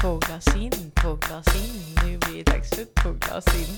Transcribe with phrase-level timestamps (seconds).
[0.00, 1.94] Två glas in, två glas in.
[2.04, 3.74] Nu blir det dags för två glas in.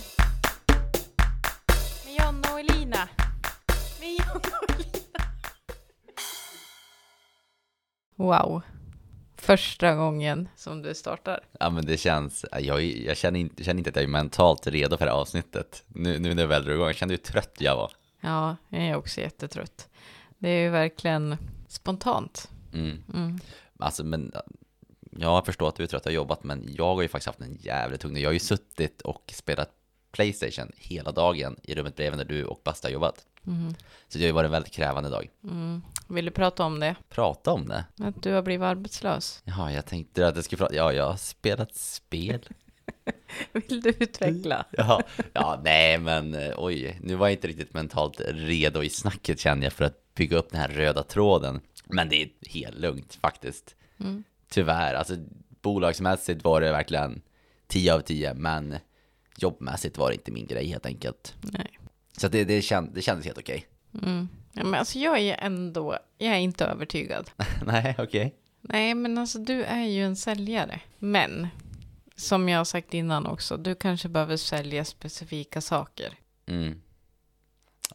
[2.04, 3.08] Med Jonna och Elina.
[4.00, 5.24] Med Jonna och Elina.
[8.16, 8.62] Wow.
[9.36, 11.40] Första gången som du startar.
[11.60, 14.96] Ja men det känns, jag, jag känner, inte, känner inte att jag är mentalt redo
[14.96, 15.84] för det här avsnittet.
[15.86, 17.92] Nu, nu när det väl drar igång, jag kände hur trött jag var.
[18.20, 19.88] Ja, jag är också jättetrött.
[20.38, 21.36] Det är ju verkligen
[21.68, 22.50] spontant.
[22.72, 23.02] Mm.
[23.14, 23.40] Mm.
[23.78, 24.32] Alltså men,
[25.10, 27.40] jag förstår att du är trött och har jobbat, men jag har ju faktiskt haft
[27.40, 28.22] en jävligt tung dag.
[28.22, 29.70] Jag har ju suttit och spelat
[30.12, 33.26] Playstation hela dagen i rummet bredvid när du och Basta jobbat.
[33.46, 33.74] Mm.
[34.08, 35.28] Så det har ju varit en väldigt krävande dag.
[35.44, 35.82] Mm.
[36.08, 36.96] Vill du prata om det?
[37.08, 37.84] Prata om det.
[37.98, 39.42] Att du har blivit arbetslös?
[39.44, 42.40] Ja, jag tänkte att jag skulle prata, ja, jag har spelat spel.
[43.52, 44.66] Vill du utveckla?
[44.70, 45.02] Ja,
[45.32, 49.62] ja, nej men eh, oj, nu var jag inte riktigt mentalt redo i snacket känner
[49.62, 51.60] jag för att bygga upp den här röda tråden.
[51.84, 53.74] Men det är helt lugnt faktiskt.
[54.00, 54.24] Mm.
[54.50, 55.16] Tyvärr, alltså
[55.62, 57.22] bolagsmässigt var det verkligen
[57.66, 58.76] 10 av 10, men
[59.36, 61.34] jobbmässigt var det inte min grej helt enkelt.
[61.40, 61.78] Nej.
[62.16, 63.66] Så det, det, känd, det kändes helt okej.
[64.02, 64.28] Mm.
[64.52, 67.30] Ja, men alltså jag är ändå, jag är inte övertygad.
[67.66, 68.34] nej, okej.
[68.60, 70.80] Nej, men alltså du är ju en säljare.
[70.98, 71.48] Men,
[72.16, 76.14] som jag har sagt innan också, du kanske behöver sälja specifika saker.
[76.46, 76.80] Mm.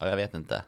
[0.00, 0.62] Ja, jag vet inte.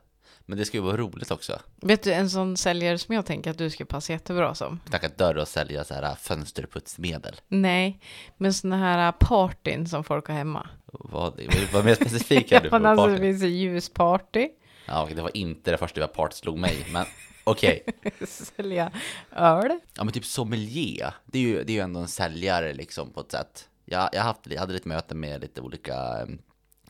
[0.49, 1.61] Men det ska ju vara roligt också.
[1.77, 4.81] Vet du, en sån säljare som jag tänker att du skulle passa jättebra som?
[4.89, 7.37] Knacka dörr och sälja så här äh, fönsterputsmedel.
[7.49, 8.01] Nej,
[8.37, 10.69] men såna här partyn som folk har hemma.
[10.93, 11.41] Vad,
[11.73, 14.49] vad mer specifikt kan du men alltså, det finns en ljusparty,
[14.87, 17.07] Ja, det var inte det första jag part slog mig, men
[17.45, 17.85] okej.
[18.27, 18.93] sälja
[19.33, 19.79] öl.
[19.95, 23.21] Ja, men typ sommelier, det är ju, det är ju ändå en säljare liksom på
[23.21, 23.69] ett sätt.
[23.85, 26.39] Jag, jag, haft, jag hade lite möte med lite olika em,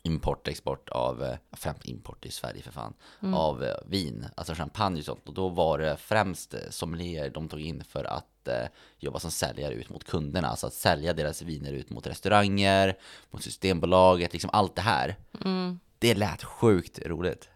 [0.08, 2.94] import, export av, eh, främst import i Sverige för fan,
[3.34, 5.28] av eh, vin, alltså champagne och sånt.
[5.28, 8.66] Och då var det främst eh, sommelier de tog in för att eh,
[8.98, 12.98] jobba som säljare ut mot kunderna, alltså att sälja deras viner ut mot restauranger,
[13.30, 15.16] mot Systembolaget, liksom allt det här.
[15.44, 15.80] Mm.
[15.98, 17.48] Det lät sjukt roligt,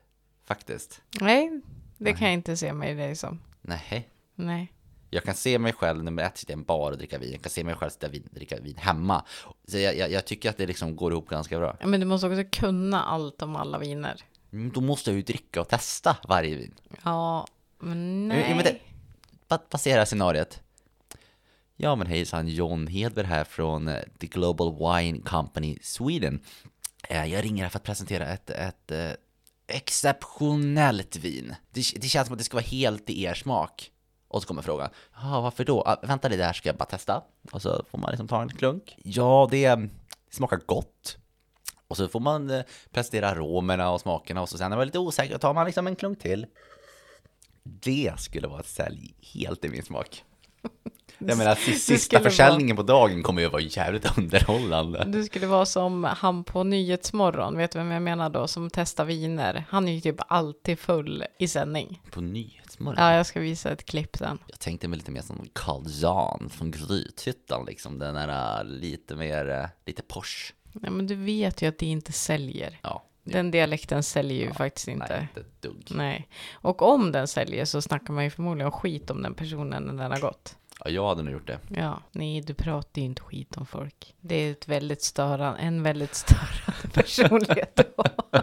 [0.44, 1.02] faktiskt.
[1.20, 1.60] Nej,
[1.98, 3.40] det kan jag inte se mig dig som.
[3.60, 4.08] Nej.
[4.34, 4.72] Nej.
[5.14, 7.32] Jag kan se mig själv, nummer ett, sitta i en bar och dricka vin.
[7.32, 9.24] Jag kan se mig själv sitta vin, dricka vin hemma.
[9.68, 11.76] Så jag, jag, jag tycker att det liksom går ihop ganska bra.
[11.84, 14.16] Men du måste också kunna allt om alla viner.
[14.52, 16.74] Mm, Då måste jag ju dricka och testa varje vin.
[17.04, 17.46] Ja,
[17.78, 18.54] men Ja, nej.
[18.54, 18.78] men det-
[19.48, 20.60] Vad passerar scenariet?
[21.76, 26.40] Ja men hejsan, John Hedberg här från eh, The Global Wine Company Sweden.
[27.08, 29.10] Eh, Jag ringer här för att presentera ett, ett eh,
[29.66, 31.54] exceptionellt vin.
[31.70, 33.90] Det, det känns som att det ska vara helt i er smak.
[34.32, 35.82] Och så kommer frågan, ja ah, varför då?
[35.82, 37.22] Ah, vänta lite här ska jag bara testa.
[37.52, 38.96] Och så får man liksom ta en klunk.
[39.04, 39.78] Ja, det
[40.30, 41.16] smakar gott.
[41.88, 44.86] Och så får man eh, presentera aromerna och smakerna och så sen när man är
[44.86, 46.46] lite osäker tar man liksom en klunk till.
[47.62, 50.24] Det skulle vara ett sälj helt i min smak.
[51.28, 55.04] Jag menar, si- sista försäljningen på dagen kommer ju vara jävligt underhållande.
[55.06, 59.04] Du skulle vara som han på Nyhetsmorgon, vet du vem jag menar då, som testar
[59.04, 59.64] viner.
[59.68, 62.02] Han är ju typ alltid full i sändning.
[62.10, 63.04] På Nyhetsmorgon?
[63.04, 64.38] Ja, jag ska visa ett klipp sen.
[64.46, 67.98] Jag tänkte mig lite mer som Carl Jan från Grythyttan liksom.
[67.98, 70.52] Den är äh, lite mer, äh, lite Porsche.
[70.82, 72.78] Ja, men du vet ju att det inte säljer.
[72.82, 75.28] Ja, Den dialekten säljer ju faktiskt nej, inte.
[75.28, 75.86] inte ett dugg.
[75.90, 76.28] Nej.
[76.52, 80.12] Och om den säljer så snackar man ju förmodligen skit om den personen när den
[80.12, 80.56] har gått.
[80.84, 81.58] Ja, jag hade nog gjort det.
[81.68, 84.14] Ja, nej, du pratar ju inte skit om folk.
[84.20, 88.42] Det är ett väldigt störande, en väldigt störande personlighet du har.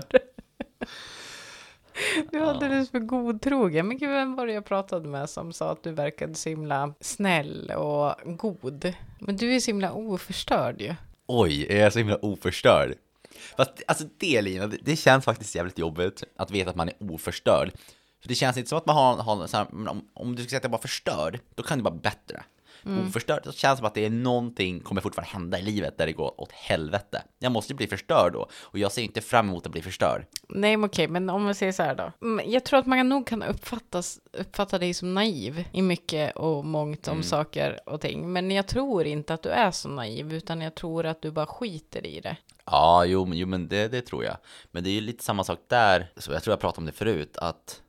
[2.32, 3.88] Du är alldeles för godtrogen.
[3.88, 6.94] Men gud, vem var det jag pratade med som sa att du verkade så himla
[7.00, 8.94] snäll och god?
[9.20, 10.96] Men du är så himla oförstörd ju.
[11.28, 12.94] Oj, är jag så himla oförstörd?
[13.58, 17.72] Fast alltså det Lina, det känns faktiskt jävligt jobbigt att veta att man är oförstörd.
[18.22, 20.50] För det känns inte som att man har, har så här, om, om du ska
[20.50, 22.44] säga att jag bara förstörd, då kan det vara bättre.
[23.08, 26.06] Oförstörd, så känns det som att det är någonting kommer fortfarande hända i livet där
[26.06, 27.24] det går åt helvete.
[27.40, 30.26] Jag måste ju bli förstörd då, och jag ser inte fram emot att bli förstörd.
[30.50, 32.12] Nej, men okej, men om vi säger så här då.
[32.22, 36.66] Mm, Jag tror att man nog kan uppfattas, uppfatta dig som naiv i mycket och
[36.66, 38.34] mångt om saker och ting.
[38.34, 41.46] Men jag tror inte att du är så naiv, utan jag tror att du bara
[41.46, 42.38] skiter i det.
[42.66, 44.38] Ja, jo, men- jo men det, det tror jag.
[44.72, 46.92] Men det är ju lite samma sak där, så jag tror jag pratade om det
[46.92, 47.82] förut, att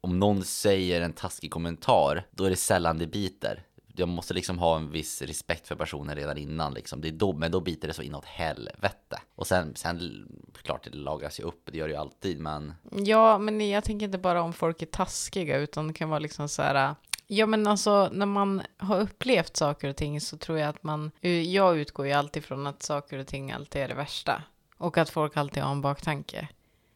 [0.00, 3.62] om någon säger en taskig kommentar, då är det sällan det biter.
[3.96, 7.00] Jag måste liksom ha en viss respekt för personen redan innan liksom.
[7.00, 9.20] Det är då, men då biter det så inåt helvete.
[9.34, 10.26] Och sen, sen
[10.62, 14.06] klart det lagras ju upp, det gör det ju alltid, men Ja, men jag tänker
[14.06, 16.94] inte bara om folk är taskiga, utan det kan vara liksom så här...
[17.26, 21.10] Ja, men alltså när man har upplevt saker och ting så tror jag att man...
[21.20, 24.42] Eh, jag utgår ju alltid från att saker och ting alltid är det värsta.
[24.76, 26.48] Och att folk alltid har en baktanke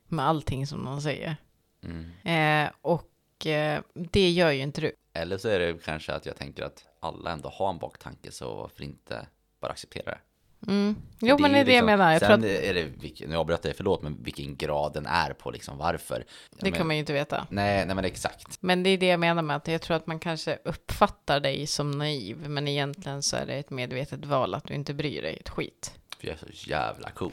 [0.09, 1.37] med allting som de säger
[1.85, 2.67] mm.
[2.67, 4.93] Eh, och eh, det gör ju inte du.
[5.13, 8.55] Eller så är det kanske att jag tänker att alla ändå har en baktanke, så
[8.55, 9.27] varför inte
[9.61, 10.19] bara acceptera det?
[10.67, 10.97] Mm.
[11.21, 12.13] Jo, men det är det jag menar.
[12.13, 15.33] Jag sen att är det, nu avbröt jag dig, förlåt, men vilken grad den är
[15.33, 16.25] på, liksom varför.
[16.51, 17.47] det kan man ju inte veta.
[17.51, 18.63] Nej, nej men exakt.
[18.63, 21.67] Men det är det jag menar med att jag tror att man kanske uppfattar dig
[21.67, 25.37] som naiv, men egentligen så är det ett medvetet val att du inte bryr dig
[25.41, 25.93] ett skit.
[26.19, 27.33] För jag är så jävla cool.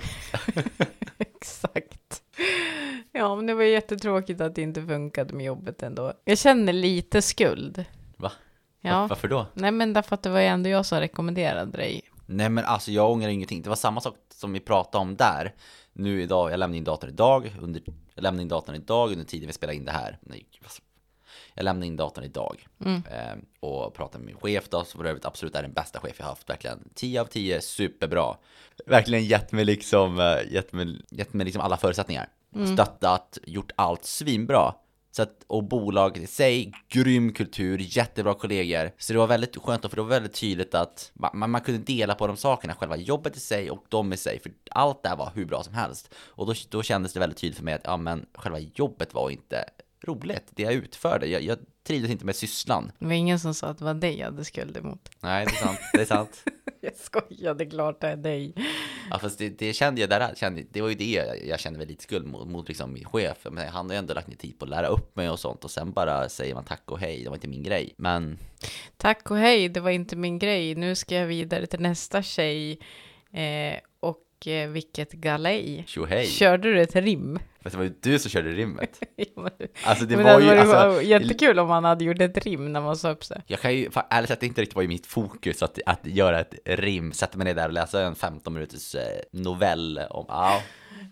[1.18, 2.21] Exakt.
[3.14, 6.14] Ja, men det var jättetråkigt att det inte funkade med jobbet ändå.
[6.26, 7.86] Jag känner lite skuld.
[8.18, 8.32] Va?
[8.82, 9.08] Ja.
[9.08, 9.46] Varför då?
[9.54, 12.02] Nej, men därför att det var ju ändå jag som rekommenderade dig.
[12.26, 13.62] Nej men alltså jag ångrar ingenting.
[13.62, 15.54] Det var samma sak som vi pratade om där.
[15.94, 17.82] Nu idag, jag lämnade in datorn idag, under,
[18.16, 20.18] jag lämnade in datorn idag under tiden vi spelade in det här.
[20.22, 20.82] Nej, vad så-
[21.62, 23.04] jag lämnade in datorn idag Mm.
[23.12, 26.16] eh, och pratade med min chef då, som för övrigt absolut är den bästa chef
[26.20, 26.50] jag haft.
[26.50, 28.36] Verkligen 10 av 10, superbra.
[28.86, 32.28] Verkligen gett mig liksom, eh, gett mig, gett mig liksom alla förutsättningar.
[32.74, 34.74] Stöttat, gjort allt svinbra.
[35.14, 38.92] Så att, och bolaget i sig, grym kultur, jättebra kollegor.
[38.98, 42.16] Så det var väldigt skönt, för det var väldigt tydligt att man, man kunde dela
[42.16, 44.40] på de sakerna, själva jobbet i sig och de i sig.
[44.40, 46.14] För allt där var hur bra som helst.
[46.16, 49.30] Och då, då kändes det väldigt tydligt för mig att ja, men själva jobbet var
[49.30, 49.66] inte
[50.08, 51.28] roligt, det jag utförde.
[51.28, 52.92] Jag, jag trivdes inte med sysslan.
[53.00, 55.10] Det var ingen som sa att det var dig jag hade skuld emot.
[55.20, 55.80] Nej, det är sant.
[55.94, 56.44] Det är sant.
[56.84, 58.54] Jag skojade, klart det är dig.
[59.10, 61.80] Ja, fast det, det kände jag där, kände, det var ju det jag, jag kände
[61.80, 63.48] väl lite skuld mot, mot liksom min chef.
[63.52, 65.64] Men han har ju ändå lagt ner tid på att lära upp mig och sånt
[65.64, 67.94] och sen bara säger man tack och hej, det var inte min grej.
[67.98, 68.38] Men
[68.98, 70.76] Tack och hej, det var inte min grej.
[70.76, 72.80] Nu ska jag vidare till nästa tjej.
[73.32, 75.84] Eh, och eh, vilket galej.
[75.88, 77.40] tjo hej, Körde du ett rim?
[77.64, 79.00] Fast det var ju du som körde rimmet.
[79.16, 79.52] Ja, men-
[79.86, 82.82] Alltså det men var hade ju, alltså, jättekul om man hade gjort ett rim när
[82.82, 83.42] man sa upp sig.
[83.48, 86.00] jag kan ju, fan, ärligt sagt, det inte riktigt var i mitt fokus att, att
[86.06, 90.26] göra ett rim, sätta mig ner där och läsa en 15 minuters eh, novell om,
[90.30, 90.62] ja,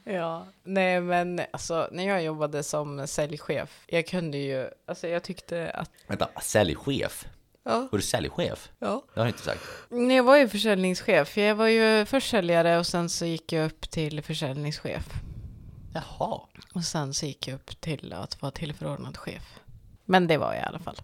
[0.03, 5.69] Ja, nej men alltså när jag jobbade som säljchef, jag kunde ju, alltså jag tyckte
[5.69, 7.25] att, vänta, säljchef?
[7.65, 8.69] ja, Var du säljchef?
[8.79, 9.03] ja.
[9.13, 9.61] Det har jag inte sagt.
[9.89, 13.65] Nej, Jag var ju försäljningschef, jag var ju först säljare och sen så gick jag
[13.65, 15.03] upp till försäljningschef.
[15.93, 16.41] Jaha.
[16.73, 19.59] Och sen så gick jag upp till att vara tillförordnad chef.
[20.05, 20.97] Men det var jag i alla fall.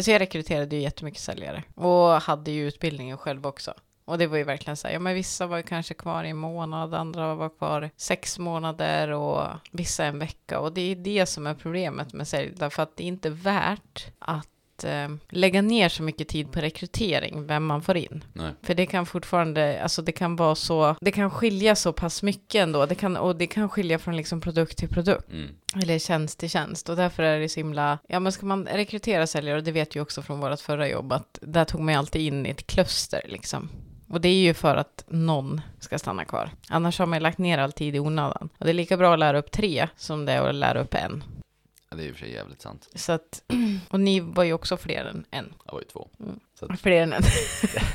[0.00, 1.64] Så jag rekryterade ju jättemycket säljare.
[1.74, 3.74] Och hade ju utbildningen själv också.
[4.04, 6.28] Och det var ju verkligen så här, ja men vissa var ju kanske kvar i
[6.28, 10.60] en månad, andra var kvar sex månader och vissa en vecka.
[10.60, 14.06] Och det är det som är problemet med sälj, därför att det är inte värt
[14.18, 14.48] att
[14.84, 18.24] eh, lägga ner så mycket tid på rekrytering, vem man får in.
[18.32, 18.52] Nej.
[18.62, 22.62] För det kan fortfarande, alltså det kan vara så, det kan skilja så pass mycket
[22.62, 22.86] ändå.
[22.86, 25.28] Det kan, och det kan skilja från liksom produkt till produkt.
[25.32, 25.48] Mm.
[25.82, 26.88] Eller tjänst till tjänst.
[26.88, 29.94] Och därför är det så himla, ja men ska man rekrytera säljare, och det vet
[29.94, 32.66] jag också från vårt förra jobb, att där tog man ju alltid in i ett
[32.66, 33.68] kluster liksom.
[34.08, 36.50] Och det är ju för att någon ska stanna kvar.
[36.68, 38.48] Annars har man ju lagt ner all tid i onödan.
[38.58, 40.94] Och det är lika bra att lära upp tre som det är att lära upp
[40.94, 41.24] en.
[41.92, 42.88] Ja, det är ju för sig jävligt sant.
[42.94, 43.42] Så att,
[43.88, 45.54] och ni var ju också fler än en.
[45.66, 46.08] Jag var ju två.
[46.20, 46.40] Mm.
[46.58, 47.22] Så att, Fler än en.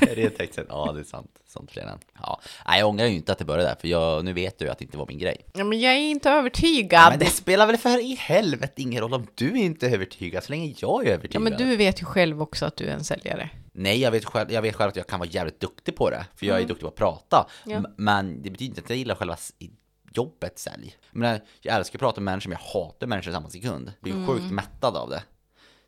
[0.00, 1.30] rent ja det är sant.
[1.46, 1.98] Sant fler än.
[2.20, 2.40] Ja.
[2.66, 4.70] Nej, jag ångrar ju inte att det började där, för jag, nu vet du ju
[4.70, 5.44] att det inte var min grej.
[5.54, 7.10] Ja, men jag är inte övertygad.
[7.10, 10.52] Men det spelar väl för i helvete ingen roll om du inte är övertygad, så
[10.52, 11.34] länge jag är övertygad.
[11.46, 13.50] Ja, men du vet ju själv också att du är en säljare.
[13.72, 16.26] Nej, jag vet, själv, jag vet själv att jag kan vara jävligt duktig på det,
[16.36, 17.48] för jag är duktig på att prata.
[17.64, 17.82] Ja.
[17.96, 19.70] Men det betyder inte att jag gillar själva i-
[20.12, 20.96] jobbet sälj.
[21.10, 23.92] Jag, menar, jag älskar att prata med människor, men jag hatar människor i samma sekund.
[24.00, 25.22] Blir sjukt mättad av det.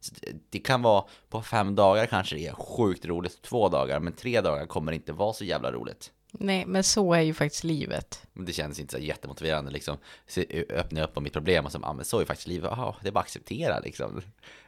[0.01, 4.01] Så det- det kan vara på fem dagar kanske det är sjukt roligt, två dagar,
[4.01, 6.13] men tre dagar kommer det inte vara så jävla roligt.
[6.33, 8.23] Nej, men så är ju faktiskt livet.
[8.33, 9.97] Men det känns inte så jättemotiverande liksom.
[10.27, 12.95] Se, öppna upp på mitt problem och så, ja men så är faktiskt livet, Jaha,
[13.03, 14.21] det är bara att acceptera liksom.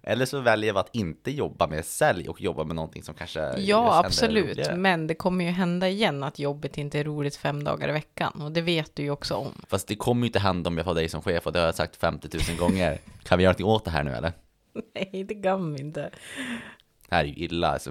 [0.02, 3.40] Eller så väljer jag att inte jobba med sälj och jobba med någonting som kanske
[3.40, 4.70] jag Ja, absolut.
[4.76, 8.42] Men det kommer ju hända igen att jobbet inte är roligt fem dagar i veckan.
[8.42, 9.64] Och det vet du ju också om.
[9.68, 11.66] Fast det kommer ju inte hända om jag får dig som chef och det har
[11.66, 12.98] jag sagt 50 000 gånger.
[13.22, 14.32] Kan vi göra någonting åt det här nu eller?
[14.94, 16.10] Nej, det kan vi inte.
[17.08, 17.68] Det här är ju illa.
[17.68, 17.90] Alltså,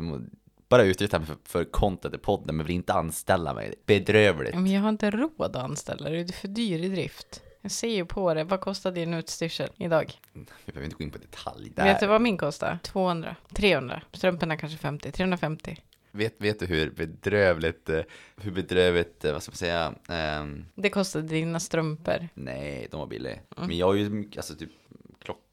[0.72, 3.74] bara utnyttja mig för, för content i podden men vill inte anställa mig.
[3.86, 4.54] Bedrövligt.
[4.56, 6.24] Men jag har inte råd att anställa dig.
[6.24, 7.42] Du är för dyr i drift.
[7.62, 8.44] Jag ser ju på det.
[8.44, 10.14] Vad kostar din utstyrsel idag?
[10.34, 11.84] Vi behöver inte gå in på detalj där.
[11.84, 12.80] Vet du vad min kostar?
[12.84, 13.36] 200.
[13.54, 14.02] 300.
[14.14, 15.12] Strumporna kanske 50.
[15.12, 15.78] 350.
[16.12, 18.02] Vet, vet du hur bedrövligt, eh,
[18.38, 22.28] hur bedrövligt, eh, vad ska man säga, ehm, Det kostade dina strumpor.
[22.34, 23.34] nej, de var billiga.
[23.34, 23.68] Mm.
[23.68, 24.72] Men jag har ju alltså typ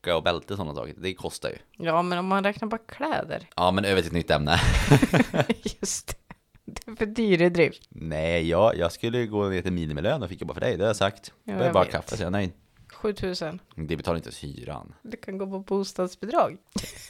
[0.08, 1.56] klocka och bälte och sådana saker, det kostar ju.
[1.76, 3.48] Ja, men om man räknar bara kläder.
[3.56, 4.60] Ja, men över till ett nytt ämne.
[5.80, 6.14] Just det.
[6.64, 7.82] Du är för dyr drift.
[7.88, 10.88] nej, jag, jag skulle gå ner till minimilön och fick jobba för dig, det har
[10.88, 11.32] jag sagt.
[11.44, 11.92] Ja, det jag bara vet.
[11.92, 12.52] kaffe så jag nöjd.
[12.92, 13.58] 7000.
[13.74, 14.94] Det betalar inte ens hyran.
[15.02, 16.56] Du kan gå på bostadsbidrag.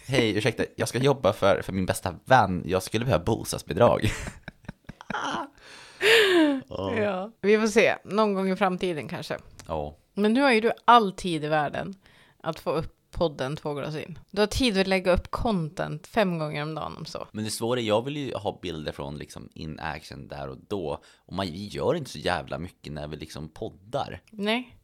[0.06, 4.10] Hej, ursäkta, jag ska jobba för, för min bästa vän, jag skulle behöva bostadsbidrag.
[6.68, 7.30] Ja.
[7.40, 7.96] Vi får se.
[8.04, 9.36] Någon gång i framtiden kanske.
[9.68, 11.94] Ja, Men nu har ju du all tid i världen
[12.48, 14.18] att få upp podden Två glas in.
[14.30, 17.26] Du har tid att lägga upp content fem gånger om dagen om så.
[17.32, 20.58] Men det svåra är, jag vill ju ha bilder från liksom in action där och
[20.68, 21.02] då.
[21.16, 24.22] Och man vi gör inte så jävla mycket när vi liksom poddar.
[24.30, 24.77] Nej.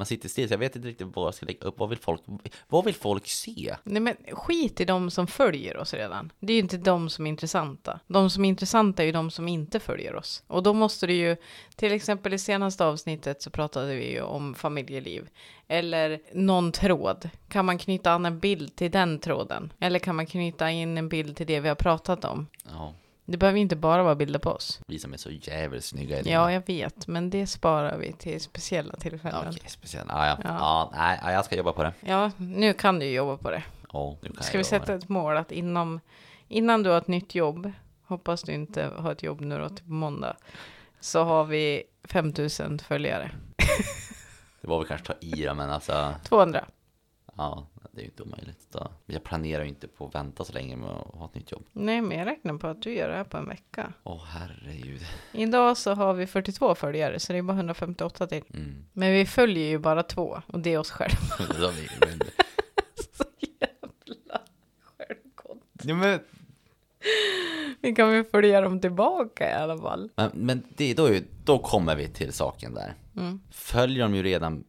[0.00, 1.78] Man sitter still, så jag vet inte riktigt vad jag ska lägga upp.
[1.78, 2.22] Vad vill folk,
[2.68, 3.76] vad vill folk se?
[3.84, 6.32] Nej men skit i de som följer oss redan.
[6.40, 8.00] Det är ju inte de som är intressanta.
[8.06, 10.42] De som är intressanta är ju de som inte följer oss.
[10.46, 11.36] Och då måste det ju,
[11.76, 15.28] till exempel i senaste avsnittet så pratade vi ju om familjeliv.
[15.68, 17.30] Eller någon tråd.
[17.48, 19.72] Kan man knyta an en bild till den tråden?
[19.80, 22.46] Eller kan man knyta in en bild till det vi har pratat om?
[22.70, 22.94] Ja,
[23.30, 24.80] Det behöver inte bara vara bilder på oss.
[24.86, 26.30] vi som är så jävligt snygga det.
[26.30, 29.48] Ja, jag vet, men det sparar vi till speciella tillfällen.
[29.48, 30.08] Okej, speciellt.
[30.08, 30.38] Ja, ja.
[30.44, 30.50] Ja.
[30.58, 30.92] ja.
[30.94, 31.92] nej, ja, jag ska jobba på det.
[32.00, 33.62] Ja, nu kan du jobba på det.
[33.92, 36.00] Ja, nu kan Ska vi sätta ett mål att inom,
[36.48, 37.72] innan du har ett nytt jobb,
[38.04, 40.36] hoppas du inte har ett jobb nu då på måndag,
[41.00, 43.30] så har vi 5000 följare.
[44.60, 44.68] det.
[44.68, 46.64] Var väl kanske ta i det, men alltså, 200.
[47.40, 48.66] Ja, det är ju inte omöjligt.
[48.72, 48.90] Då.
[49.06, 51.64] Jag planerar ju inte på att vänta så länge med att ha ett nytt jobb.
[51.72, 53.92] Nej, men jag räknar på att du gör det här på en vecka.
[54.02, 55.00] Åh, herregud.
[55.32, 58.42] Idag så har vi 42 följare, så det är bara 158 till.
[58.54, 58.84] Mm.
[58.92, 61.16] Men vi följer ju bara två, och det är oss själva.
[63.12, 64.40] Så jävla
[64.98, 65.64] självgott.
[65.82, 66.20] ja, men,
[67.80, 70.10] Vi kan väl följa dem tillbaka i alla fall.
[70.14, 71.08] men, men det, då,
[71.44, 72.94] då kommer vi till saken där.
[73.16, 73.40] Mm.
[73.50, 74.64] Följer de ju redan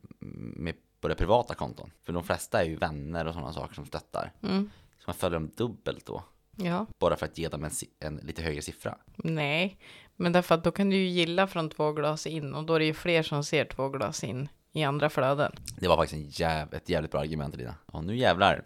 [0.56, 1.92] med på det privata konton.
[2.04, 4.32] För de flesta är ju vänner och sådana saker som stöttar.
[4.44, 4.70] Mm.
[5.00, 6.24] Så man följer dem dubbelt då.
[6.56, 6.86] Ja.
[7.00, 8.98] Bara för att ge dem en, en lite högre siffra.
[9.16, 9.78] Nej,
[10.16, 12.80] men därför att då kan du ju gilla från två glas in och då är
[12.80, 15.52] det ju fler som ser två glas in i andra flöden.
[15.78, 17.76] Det var faktiskt en jäv, ett jävligt bra argument Lina.
[17.94, 18.64] Ja, nu jävlar.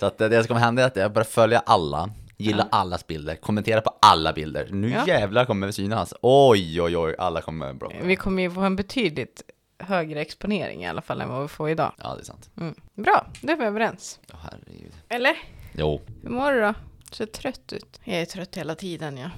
[0.00, 3.36] Så att det som kommer hända är att jag börjar följa alla, gilla allas bilder,
[3.36, 4.68] kommentera på alla bilder.
[4.70, 5.06] Nu Ja.
[5.06, 6.14] jävlar kommer vi synas.
[6.22, 7.92] Oj, oj, oj, alla kommer bra.
[8.02, 9.42] Vi kommer ju få en betydligt
[9.84, 11.92] högre exponering i alla fall än vad vi får idag.
[11.98, 12.50] Ja, det är sant.
[12.56, 12.74] Mm.
[12.94, 14.20] Bra, då är vi överens.
[14.32, 14.92] Åh, herregud.
[15.08, 15.36] Eller?
[15.78, 16.74] Jo, Hur mår du då?
[17.10, 18.00] Du ser trött ut.
[18.04, 19.30] Jag är trött hela tiden, ja.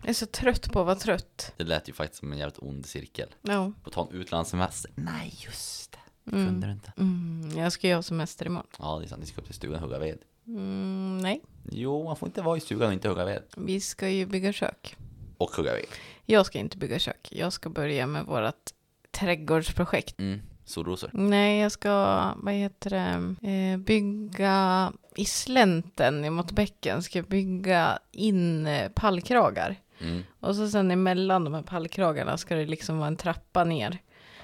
[0.00, 1.52] Jag är så trött på att vara trött.
[1.56, 3.28] det lät ju faktiskt som en jävligt ond cirkel.
[3.42, 3.72] Ja.
[3.84, 4.90] På ta en utlandssemester.
[4.94, 5.98] Nej, just det.
[6.24, 6.46] Det Mm.
[6.46, 6.92] kunde du inte.
[6.98, 8.66] Mm, jag ska ju ha semester imorgon.
[8.78, 9.20] Ja, det är sant.
[9.20, 10.18] Ni ska upp till stugan och hugga ved.
[10.46, 13.42] Mm, nej, Jo, man får inte vara i stugan och inte hugga ved.
[13.56, 14.96] vi ska ju bygga kök.
[15.38, 15.84] Och hugga ved.
[16.26, 17.28] Jag ska inte bygga kök.
[17.32, 18.70] Jag ska börja med vårt
[19.12, 20.18] trädgårdsprojekt.
[20.18, 20.40] Mm.
[20.64, 21.10] Solrosor.
[21.12, 21.92] Nej, jag ska,
[22.36, 27.02] vad heter det, eh, bygga i slänten mot bäcken.
[27.02, 29.76] Ska jag bygga in eh, pallkragar.
[30.00, 30.22] Mm.
[30.40, 33.98] Och så sen emellan de här pallkragarna ska det liksom vara en trappa ner.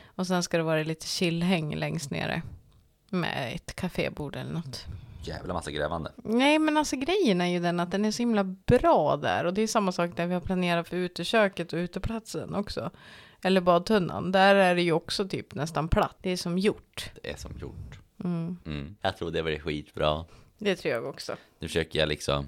[0.07, 2.43] Och sen ska det vara lite chillhäng längst nere.
[3.11, 4.87] Med ett kafébord eller något.
[5.23, 6.13] Jävla massa grävande.
[6.17, 9.45] Nej, men alltså grejen är ju den att den är så himla bra där.
[9.45, 12.91] Och det är samma sak där vi har planerat för uteköket och uteplatsen också.
[13.43, 14.33] Eller badtunnan.
[14.33, 16.17] Där är det ju också typ nästan platt.
[16.21, 17.11] Det är som gjort.
[17.23, 17.99] Det är som gjort.
[18.25, 18.57] Mm.
[18.67, 18.97] Mm.
[19.01, 20.25] Jag tror det blir skitbra.
[20.59, 21.37] Det tror jag också.
[21.59, 22.47] Nu försöker jag liksom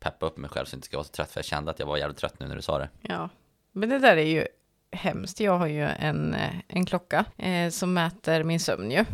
[0.00, 1.30] peppa upp mig själv så jag inte ska vara så trött.
[1.30, 2.88] För jag kände att jag var jävligt trött nu när du sa det.
[3.00, 3.28] Ja.
[3.72, 4.46] Men det där är ju
[4.92, 5.40] hemskt.
[5.40, 9.04] Jag har ju en, eh, en klocka eh, som mäter min sömn ju.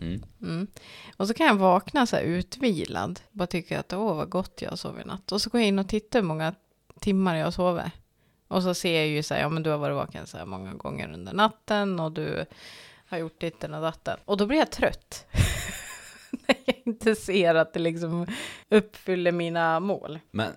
[0.00, 0.22] Mm.
[0.42, 0.66] Mm.
[1.16, 3.20] Och så kan jag vakna så här utvilad.
[3.30, 5.32] Bara tycka att åh vad gott jag sovit i natt.
[5.32, 6.54] Och så går jag in och tittar hur många
[7.00, 7.84] timmar jag sovit.
[8.48, 10.46] Och så ser jag ju så här, ja men du har varit vaken så här
[10.46, 12.46] många gånger under natten och du
[13.06, 14.18] har gjort ditten och datten.
[14.24, 15.26] Och då blir jag trött.
[16.30, 18.26] När jag inte ser att det liksom
[18.68, 20.18] uppfyller mina mål.
[20.30, 20.52] Men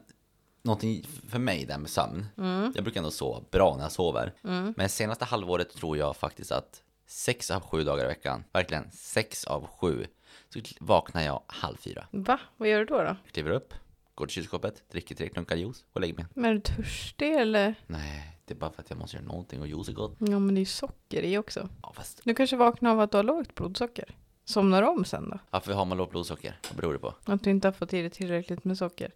[0.61, 2.25] någonting för mig där med sömn.
[2.37, 2.71] Mm.
[2.75, 4.33] Jag brukar ändå sova bra när jag sover.
[4.75, 9.43] Men senaste halvåret tror jag faktiskt att sex av sju dagar i veckan, verkligen sex
[9.43, 10.05] av sju,
[10.53, 12.07] så vaknar jag halv fyra.
[12.11, 12.39] Va?
[12.57, 13.03] Vad gör du då då?
[13.03, 13.73] Jag kliver upp,
[14.19, 16.25] går till kylskåpet, dricker tre klunkar juice och lägger mig.
[16.33, 17.75] Men är du törstig eller?
[17.87, 20.15] Nej, det är bara för att jag måste göra någonting och juice är gott.
[20.19, 21.69] Ja men det är ju socker i också.
[21.81, 24.15] Ja, fast Du kanske vaknar av att du har lågt blodsocker.
[24.45, 25.39] Somnar om sen då?
[25.49, 26.59] varför har man lågt blodsocker?
[26.69, 27.13] Vad beror det på?
[27.25, 29.11] Att du inte har fått i dig tillräckligt med socker.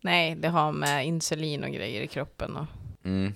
[0.00, 2.66] Nej, det har med insulin och grejer i kroppen och...
[3.04, 3.32] Mm.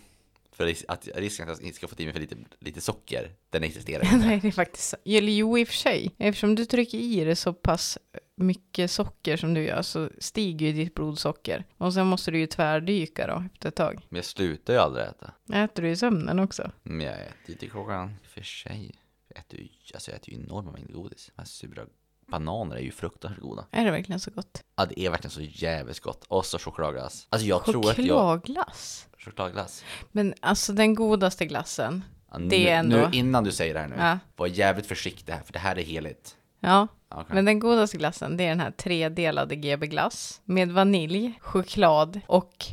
[0.52, 4.04] För att risken att jag ska få i mig för lite, lite socker, den existerar
[4.14, 4.16] inte.
[4.16, 4.96] Nej, det är faktiskt så.
[5.04, 6.10] Jo, i och för sig.
[6.18, 7.98] Eftersom du trycker i dig så pass
[8.44, 11.64] mycket socker som du gör så stiger ju ditt blodsocker.
[11.76, 14.06] Och sen måste du ju tvärdyka då efter ett tag.
[14.08, 15.32] Men jag slutar ju aldrig äta.
[15.52, 16.70] Äter du i sömnen också?
[16.82, 18.94] Men jag äter ju till klockan, för sig.
[19.28, 21.30] Jag äter ju, alltså jag äter ju enorma mängder godis.
[21.44, 21.82] Sura
[22.28, 23.64] bananer är ju fruktansvärt goda.
[23.70, 24.62] Är det verkligen så gott?
[24.76, 26.24] Ja, det är verkligen så jävligt gott.
[26.28, 27.26] Och så chokladglass.
[27.30, 28.06] Alltså jag tror att jag...
[28.06, 29.08] Chokladglass?
[29.18, 29.84] Chokladglass.
[30.12, 32.04] Men alltså den godaste glassen.
[32.30, 33.96] Ja, nu, Det är ändå- Nu innan du säger det här nu.
[33.98, 34.18] Ja.
[34.36, 36.36] Var jävligt försiktig här, för det här är heligt.
[36.60, 37.34] Ja, okej.
[37.34, 40.40] men den godaste glassen det är den här tredelade GB-glass.
[40.44, 42.64] Med vanilj, choklad och...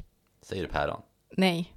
[0.41, 1.01] Säger du päron?
[1.38, 1.74] Nej,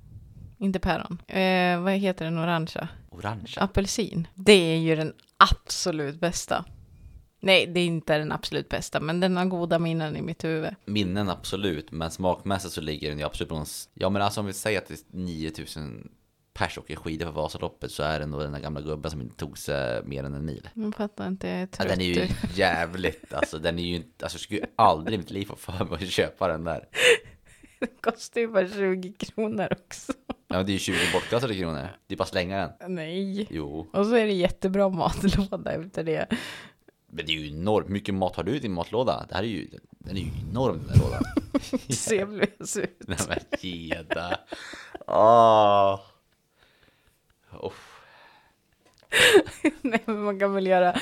[0.59, 1.23] inte päron.
[1.27, 2.89] Eh, vad heter den orangea?
[3.11, 3.55] Orange.
[3.57, 4.29] Apelsin.
[4.35, 6.65] Det är ju den absolut bästa.
[7.43, 10.75] Nej, det är inte den absolut bästa, men den har goda minnen i mitt huvud.
[10.85, 13.67] Minnen absolut, men smakmässigt så ligger den ju absolut på någon...
[13.95, 16.11] Ja men alltså om vi säger att det är 9000
[16.53, 19.37] pers åker skidor på Vasaloppet så är det nog den där gamla gubben som inte
[19.37, 20.69] tog sig mer än en mil.
[20.75, 21.89] Jag fattar inte, jag är Ja, trött.
[21.89, 25.31] den är ju jävligt, alltså den är ju inte, alltså jag skulle aldrig i mitt
[25.31, 26.85] liv få för mig att köpa den där.
[27.81, 30.13] Den kostar ju bara 20 kronor också.
[30.49, 32.95] Ja det är ju 20 bortkastade kronor, det är bara att slänga den.
[32.95, 33.47] Nej.
[33.51, 36.27] Jo, Och så är det jättebra matlåda efter det.
[37.13, 39.27] men det är ju enormt, mycket mat har du i din matlåda?
[39.29, 41.23] Det här är ju, den är ju enorm den där lådan.
[41.95, 43.03] Sevlös ut.
[43.07, 44.39] Nej men geda.
[45.07, 46.01] Åh.
[47.53, 47.73] Oh.
[49.83, 51.01] Nej, men man kan väl göra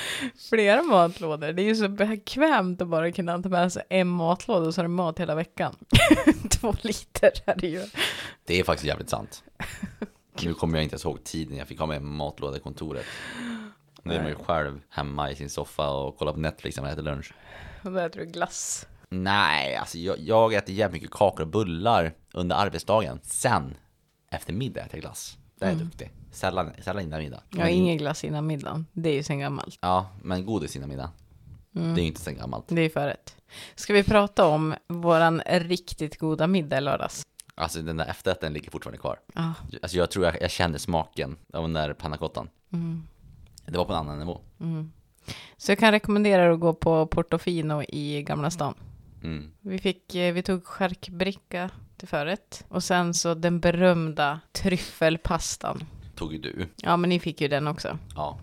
[0.51, 1.53] flera matlådor.
[1.53, 4.79] Det är ju så bekvämt att bara kunna ta med sig en matlåda och så
[4.81, 5.77] har du mat hela veckan.
[6.51, 7.85] Två liter är det ju.
[8.45, 9.45] Det är faktiskt jävligt sant.
[10.43, 13.07] Nu kommer jag inte ens ihåg tiden jag fick ha med matlåda i kontoret.
[14.03, 16.93] Nu är man ju själv hemma i sin soffa och kollar på Netflix när man
[16.93, 17.33] äter lunch.
[17.85, 18.87] Och då äter du glass.
[19.11, 23.21] Nej, alltså jag, jag äter jävligt mycket kakor och bullar under arbetsdagen.
[23.23, 23.77] Sen,
[24.31, 25.39] efter middag äter jag glass.
[25.55, 26.11] Där är jag duktig.
[26.39, 27.43] Sällan, sällan innan middag.
[27.57, 28.87] Har ingen glass innan middagen.
[28.93, 29.79] Det är ju sen gammalt.
[29.81, 31.11] Ja, men godis innan middag.
[31.73, 32.65] Det är ju inte sen gammalt.
[32.69, 33.37] Det är förrätt.
[33.75, 37.23] Ska vi prata om våran riktigt goda middag i lördags?
[37.55, 39.21] Alltså den där efterrätten ligger fortfarande kvar.
[39.35, 39.55] Ja.
[39.83, 42.49] Alltså jag tror jag, jag känner smaken av den där pannacottan.
[42.73, 43.03] Mm.
[43.67, 44.41] Det var på en annan nivå.
[45.57, 48.75] Så jag kan rekommendera er att gå på Portofino i Gamla stan.
[49.23, 49.51] Mm.
[49.61, 52.65] Vi, fick, eh, vi tog charkbricka till förrätt.
[52.69, 55.85] Och sen så den berömda tryffelpastan.
[56.19, 56.69] Tog ju du.
[56.77, 57.99] Ja, men ni fick ju den också.
[58.15, 58.39] Ja,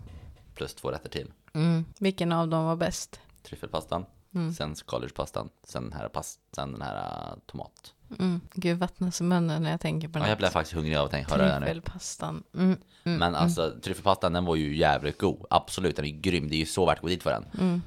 [0.55, 1.31] plus två rätter till.
[1.53, 1.85] Mm.
[1.99, 3.19] Vilken av dem var bäst?
[3.43, 4.05] Tryffelpastan,
[4.35, 4.53] Mm.
[4.53, 6.95] sen skaldjurspastan, sen den här, past, sen den här
[7.31, 7.93] uh, tomat.
[8.19, 8.41] Mm.
[8.53, 10.29] Gud, vattnas i munnen när jag tänker på Ja, det.
[10.29, 11.65] jag blev faktiskt hungrig av att tänka, höra det nu.
[11.65, 12.43] Tryffelpastan.
[12.53, 12.77] Mm.
[13.03, 13.19] Mm.
[13.19, 15.45] Men alltså tryffelpastan den var ju jävligt god.
[15.49, 16.49] Absolut, den är grym.
[16.49, 17.45] Det är ju så värt att gå dit för den.
[17.59, 17.81] Mm.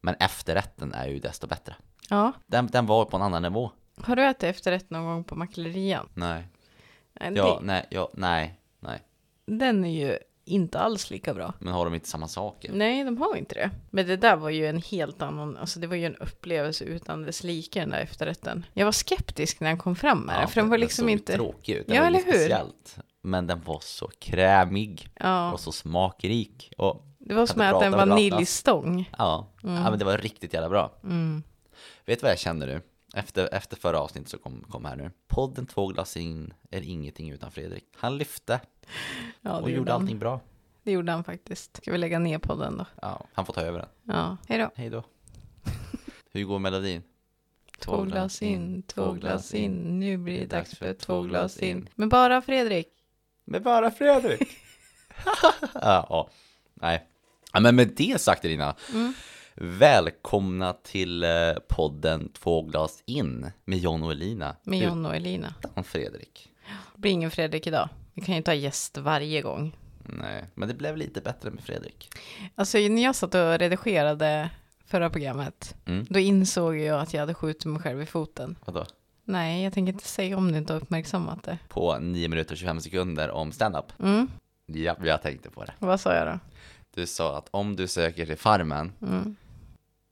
[0.00, 1.76] Men efterrätten är ju desto bättre.
[2.10, 2.32] Ja.
[2.46, 3.70] Den, den var på en annan nivå.
[4.00, 6.08] Har du ätit efterrätt någon gång på Macklerian?
[6.14, 6.48] Nej.
[7.20, 8.57] Ja, det, nej, ja, nej.
[9.48, 11.54] Den är ju inte alls lika bra.
[11.58, 12.72] Men har de inte samma saker?
[12.72, 13.70] Nej, de har inte det.
[13.90, 17.22] Men det där var ju en helt annan, alltså det var ju en upplevelse utan
[17.22, 18.66] dess like den där efterrätten.
[18.72, 21.34] Jag var skeptisk när jag kom fram med den, för den var liksom såg inte...
[21.34, 21.86] tråkig ut.
[21.86, 22.32] Den Ja, var eller hur?
[22.32, 22.98] Speciellt.
[23.22, 26.72] Men den var så krämig Ja, och så smakrik.
[26.78, 29.10] Och det var som att du en vaniljstång.
[29.18, 30.92] ja, ja men det var riktigt jävla bra.
[31.04, 31.42] Mm.
[32.06, 32.80] Vet du vad jag känner nu?
[33.18, 35.10] Efter, efter förra avsnittet som kom, kom här nu.
[35.28, 37.84] Podden Två glas in är ingenting utan Fredrik.
[37.96, 38.60] Han lyfte
[39.40, 40.02] Ja, och det gjorde han.
[40.02, 40.40] allting bra.
[40.82, 41.76] det gjorde han faktiskt.
[41.76, 42.86] Ska vi lägga ner på den då?
[43.02, 43.88] Ja, han får ta över den.
[44.16, 44.70] Ja, hej då.
[44.74, 45.04] Hej då.
[46.32, 47.02] Hur går melodin?
[47.78, 51.88] Två glas in, två glas in, nu blir det dags för två glas in.
[51.94, 52.88] Men bara Fredrik.
[53.44, 54.48] Med bara Fredrik.
[55.74, 56.30] ja, ja,
[56.74, 57.06] nej.
[57.52, 58.76] Ja, men med det sagt Elina.
[58.94, 59.12] Mm.
[59.60, 61.30] Välkomna till eh,
[61.68, 64.56] podden Två glas in med John och Elina.
[64.62, 65.54] Med John och Elina.
[65.64, 66.48] Utan Fredrik.
[66.94, 67.88] Det blir ingen Fredrik idag.
[68.14, 69.76] Vi kan ju ta gäst varje gång.
[70.04, 72.10] Nej, men det blev lite bättre med Fredrik.
[72.54, 74.50] Alltså när jag satt och redigerade
[74.86, 76.06] förra programmet, Mm.
[76.10, 78.56] då insåg jag att jag hade skjutit mig själv i foten.
[78.64, 78.84] Vadå?
[79.24, 81.58] Nej, jag tänker inte säga om du inte har uppmärksammat det.
[81.68, 83.92] På 9 minuter och 25 sekunder om stand-up.
[84.02, 84.28] Mm,
[84.66, 85.72] Ja, jag tänkte på det.
[85.78, 86.38] vad sa jag då?
[86.94, 89.36] Du sa att om du söker till Farmen Mm,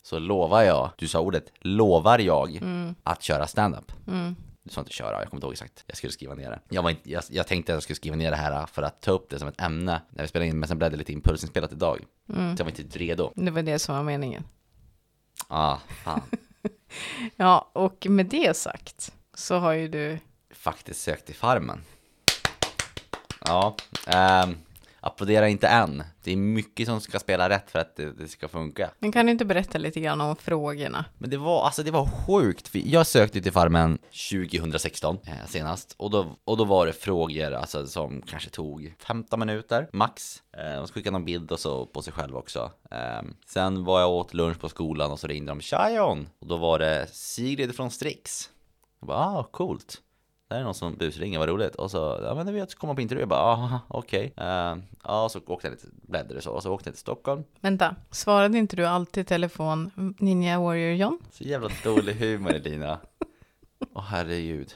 [0.07, 3.93] så lovar jag, du sa ordet lovar jag mm, att köra stand-up.
[4.09, 4.37] mm.
[4.63, 5.85] Du sa inte köra, jag kommer inte ihåg exakt.
[5.87, 6.61] Jag skulle skriva ner det.
[6.69, 9.03] Jag, var inte, jag, jag tänkte att jag skulle skriva ner det här för att
[9.03, 11.13] ta upp det som ett ämne när vi spelade in, men sen blev det lite
[11.13, 12.05] impulsinspelat idag.
[12.29, 12.57] Mm.
[12.57, 13.33] Så jag var inte redo.
[13.35, 14.45] Det var det som var meningen.
[15.49, 16.23] Ah, fan.
[17.37, 20.19] Ja, och med det sagt så har ju du...
[20.51, 21.81] Faktiskt sökt till Farmen.
[23.47, 24.57] Ja, ähm,
[25.07, 26.03] applådera inte än.
[26.23, 28.91] Det är mycket som ska spela rätt för att det, det ska funka.
[28.99, 31.05] Men kan du inte berätta lite grann om frågorna?
[31.19, 32.71] Men det var, alltså det var sjukt.
[32.73, 33.99] Jag sökte till Farmen
[34.31, 35.95] 2016 eh, senast.
[35.99, 40.43] Och då, och då var det frågor alltså, som kanske tog 15 minuter max.
[40.57, 42.71] Eh, de skickade någon bild och så på sig själv också.
[42.91, 46.29] Eh, sen var jag åt lunch på skolan och så ringde de Shion.
[46.39, 48.51] Och då var det Sigrid från Strix.
[49.01, 50.01] Jag bara, ah, coolt.
[50.49, 51.75] Det här är någon som busringer, vad roligt.
[51.75, 53.23] Och så, ja men du vet, så kom man på intervju.
[53.23, 54.33] Jag bara, ah, okej.
[54.37, 56.51] Eh, ja, och så åkte jag lite, bläddrade så.
[56.51, 57.45] Och så åkte jag till Stockholm.
[57.61, 61.19] Vänta, svarade inte du alltid telefon Ninja Warrior John?
[61.33, 62.99] Så jävla dålig humor Elina.
[63.95, 64.75] Åh herregud.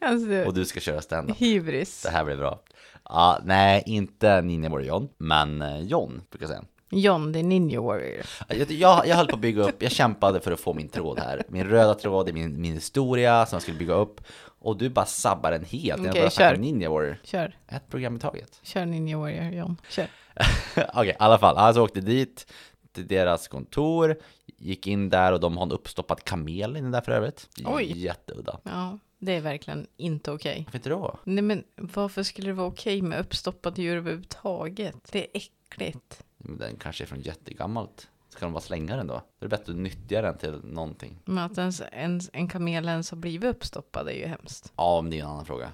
[0.00, 1.36] Alltså, Och du ska köra stand-up.
[1.36, 2.02] hybris.
[2.02, 2.60] Det här blir bra.
[3.04, 6.64] Ja, nej, inte Ninja Warrior John, men eh, John brukar jag säga.
[6.90, 8.26] John, det är Ninja Warrior.
[8.48, 11.18] Jag, jag, jag höll på att bygga upp, jag kämpade för att få min tråd
[11.18, 11.42] här.
[11.48, 14.20] Min röda tråd är min, min historia som jag skulle bygga upp.
[14.58, 16.00] Och du bara sabbar den helt.
[16.00, 16.56] Okej, snacka kör.
[16.56, 17.20] Ninja Warrior.
[17.24, 18.60] Kör, Ett program i taget.
[18.62, 19.76] kör Ninja Warrior John.
[19.88, 20.06] Kör.
[20.94, 21.56] Okej, i alla fall.
[21.56, 22.52] Alltså åkte dit
[22.92, 24.16] till deras kontor,
[24.58, 27.48] gick in där och de har en uppstoppad kamel inne där för övrigt.
[27.64, 27.98] Oj.
[27.98, 28.58] Jätteudda.
[28.62, 30.62] Ja, det är verkligen inte okej.
[30.66, 31.18] Varför inte då?
[31.24, 34.96] Nej men varför skulle det vara okej med uppstoppade djur överhuvudtaget?
[35.12, 36.23] Det är äckligt.
[36.44, 38.08] Den kanske är från jättegammalt.
[38.28, 39.14] Ska de bara slänga den då?
[39.14, 41.18] Då är det bättre att nyttja den till någonting.
[41.24, 44.72] Men att ens, en, en kamel ens har blivit uppstoppad är ju hemskt.
[44.76, 45.72] Ja, men det är en annan fråga.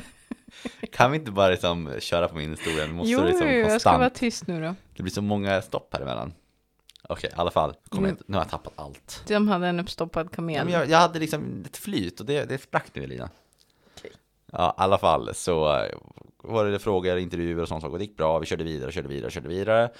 [0.92, 2.86] kan vi inte bara liksom köra på min historia?
[2.86, 4.74] Vi måste jo, liksom jag ska vara tyst nu då.
[4.96, 6.32] Det blir så många stopp här emellan.
[7.08, 7.74] Okej, i alla fall.
[7.88, 8.16] Kom Mm.
[8.26, 9.22] nu har jag tappat allt.
[9.26, 10.68] De hade en uppstoppad kamel.
[10.70, 13.30] Ja, jag, jag hade liksom ett flyt och det, det sprack nu Elina.
[13.98, 14.10] Okej.
[14.52, 15.86] Ja, i alla fall så
[16.42, 17.92] var det frågor, intervjuer och sånt saker.
[17.92, 19.90] Och det gick bra, vi körde vidare, körde vidare, körde vidare.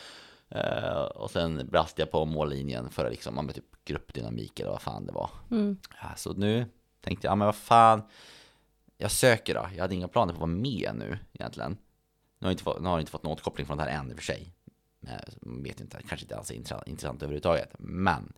[0.48, 5.06] Eh, och sen brast jag på mållinjen för liksom, ja, typ gruppdynamik eller vad fan
[5.06, 5.30] det var.
[5.50, 5.76] Mm.
[6.02, 6.66] Ja, så nu
[7.00, 8.02] tänkte jag, ja men vad fan,
[8.98, 9.66] jag söker då.
[9.74, 11.70] Jag hade inga planer på att vara med nu egentligen.
[12.38, 14.00] Nu har jag inte fått, nu har jag inte fått någon återkoppling från det här
[14.00, 14.54] än i och för sig.
[15.40, 17.74] Men vet inte, kanske inte alls är intressant, intressant överhuvudtaget.
[17.78, 18.32] Men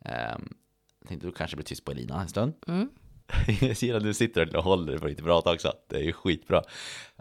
[0.00, 0.54] ehm,
[1.00, 2.52] jag tänkte då kanske blir tyst på Elina en stund.
[2.66, 2.90] Mm.
[3.60, 5.72] jag ser att du sitter och håller dig för lite prata också.
[5.88, 6.62] Det är ju skitbra.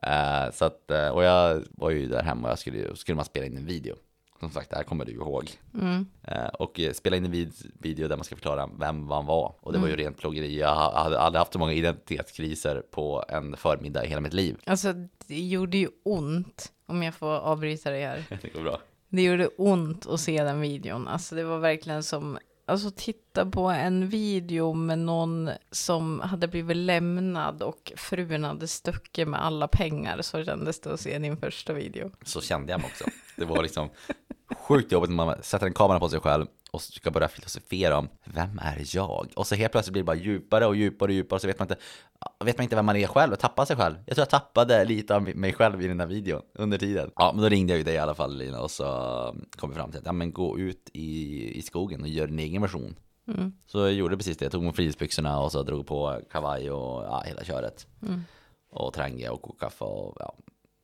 [0.02, 3.26] Eh, så att, eh, och jag var ju där hemma och jag skulle, skulle man
[3.26, 3.96] spela in en video.
[4.39, 5.52] Som sagt, det här kommer du ihåg.
[5.74, 6.06] Mm.
[6.24, 9.56] Eh, och spela in en vid- video där man ska förklara vem man var.
[9.62, 10.00] Och det var Mm.
[10.00, 10.60] ju rent plågeri.
[10.60, 14.56] Jag ha- hade aldrig haft så många identitetskriser på en förmiddag i hela mitt liv.
[14.65, 14.94] Alltså,
[15.28, 18.24] det gjorde ju ont, om jag får avbryta det här.
[18.41, 18.80] Det går bra.
[19.10, 21.08] Det gjorde ont att se den videon.
[21.08, 26.78] Alltså det var verkligen som, alltså titta på en video med någon som hade blivit
[26.78, 30.21] lämnad och frun hade stuckit med alla pengar.
[30.21, 32.12] Så kändes det att se din första video.
[32.23, 33.04] Så kände jag mig också.
[33.36, 33.89] Det var liksom
[34.56, 36.45] sjukt jobbigt när man sätter en kamera på sig själv
[36.76, 39.34] och ska börja filosofera om vem är jag?
[39.36, 41.66] Och så helt plötsligt blir det bara djupare och djupare och djupare så vet man
[41.66, 41.84] inte,
[42.46, 43.96] vet man inte vem man är själv och tappar sig själv.
[44.06, 47.12] Jag tror jag tappade lite av mig själv i den där videon under tiden.
[47.16, 48.86] Ja, men då ringde jag ju dig i alla fall Lina och så
[49.58, 52.40] kom vi fram till att ja, men gå ut i, i skogen och gör din
[52.40, 52.96] egen version.
[53.28, 53.54] Mm.
[53.66, 57.04] Så jag gjorde precis det, jag tog mig frihetsbyxorna och så drog på kavaj och
[57.04, 57.88] ja, hela köret.
[58.02, 58.22] Mm.
[58.72, 60.36] Och tränga och koka kaffe och ja,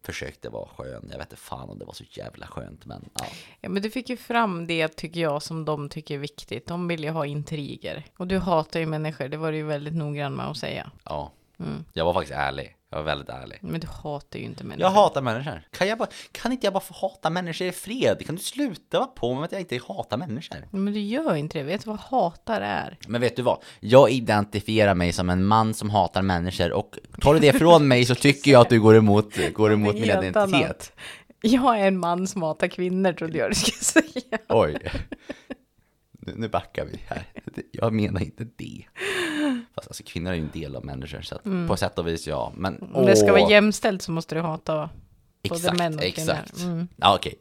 [0.04, 1.08] försökte vara skön.
[1.12, 3.26] Jag vet inte fan om det var så jävla skönt men ja.
[3.62, 6.68] Ja, men du fick ju fram det tycker jag som de tycker är viktigt.
[6.68, 8.06] De vill ju ha intriger.
[8.18, 10.92] Och du hatar ju människor, det var du ju väldigt noggrann med att säga.
[11.04, 11.32] ja.
[11.60, 11.86] Mm.
[11.94, 12.76] Jag var faktiskt ärlig.
[12.94, 13.58] Jag var väldigt ärlig.
[13.62, 14.82] Men du hatar ju inte människor.
[14.82, 15.62] Jag hatar människor.
[15.72, 18.26] Kan, jag bara, kan inte jag bara få hata människor i fred?
[18.26, 20.68] Kan du sluta vara på med att jag inte hatar människor?
[20.72, 21.64] Men du gör inte det.
[21.64, 22.98] Vet du vad hatar är?
[23.08, 23.64] Men vet du vad?
[23.80, 28.06] Jag identifierar mig som en man som hatar människor och tar du det från mig
[28.06, 30.38] så tycker jag att du går emot, går emot min identitet.
[30.38, 30.92] annat.
[31.42, 34.38] Jag är en man som hatar kvinnor trodde jag du skulle säga.
[34.50, 34.78] Oj.
[36.36, 37.24] Nu, backar vi här.
[37.72, 38.84] Jag menar inte det.
[39.88, 42.52] Alltså kvinnor är ju en del av människor så att på sätt och vis ja.
[42.56, 44.90] Men Om det ska åh, vara jämställt så måste du hata
[45.44, 46.56] både Exakt, män och exakt.
[46.58, 46.72] kvinnor.
[46.72, 46.88] Mm.
[46.96, 47.36] Ja, okej.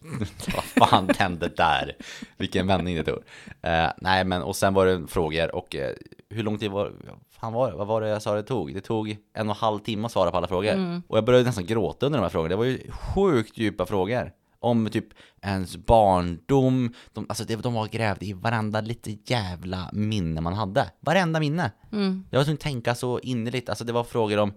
[0.54, 1.96] Vad fan hände där?
[2.36, 3.18] Vilken vändning det tog.
[3.62, 5.92] Eh, nej, men och sen var det frågor och eh,
[6.30, 6.92] hur lång tid var
[7.30, 7.76] fan var det?
[7.76, 8.74] Vad var det jag sa det tog?
[8.74, 9.16] Det tog en
[9.50, 10.72] och en halv timme att svara på alla frågor.
[10.72, 11.02] Mm.
[11.08, 12.48] Och jag började nästan gråta under de här frågorna.
[12.48, 14.32] Det var ju sjukt djupa frågor.
[14.60, 15.08] Om typ
[15.42, 16.94] ens barndom.
[17.12, 20.90] De, alltså det, de var grävda i varenda lite jävla minne man hade.
[21.00, 21.70] Varenda minne.
[21.92, 22.24] Mm.
[22.30, 24.52] Jag var tvungen att tänka så innerligt, alltså det var frågor om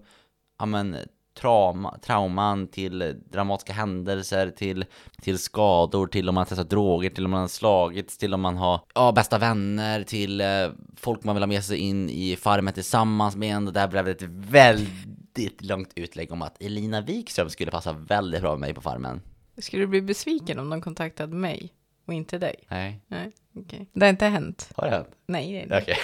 [0.60, 0.98] ja, men,
[1.40, 4.86] trauma, trauman till dramatiska händelser, till,
[5.22, 8.42] till skador, till om man har testat droger, till om man har slagits, till om
[8.42, 10.48] man har ja, bästa vänner, till eh,
[10.96, 13.68] folk man vill ha med sig in i Farmen tillsammans med en.
[13.68, 18.42] Och där blev det ett väldigt långt utlägg om att Elina Wikström skulle passa väldigt
[18.42, 19.22] bra med mig på Farmen.
[19.58, 21.74] Skulle du bli besviken om de kontaktade mig
[22.06, 22.56] och inte dig?
[22.70, 23.90] Nej, Nej, okej.
[23.94, 24.70] Det har inte hänt.
[24.76, 25.08] har det hänt?
[25.26, 25.82] Nej, nej, nej.
[25.82, 25.98] Okej.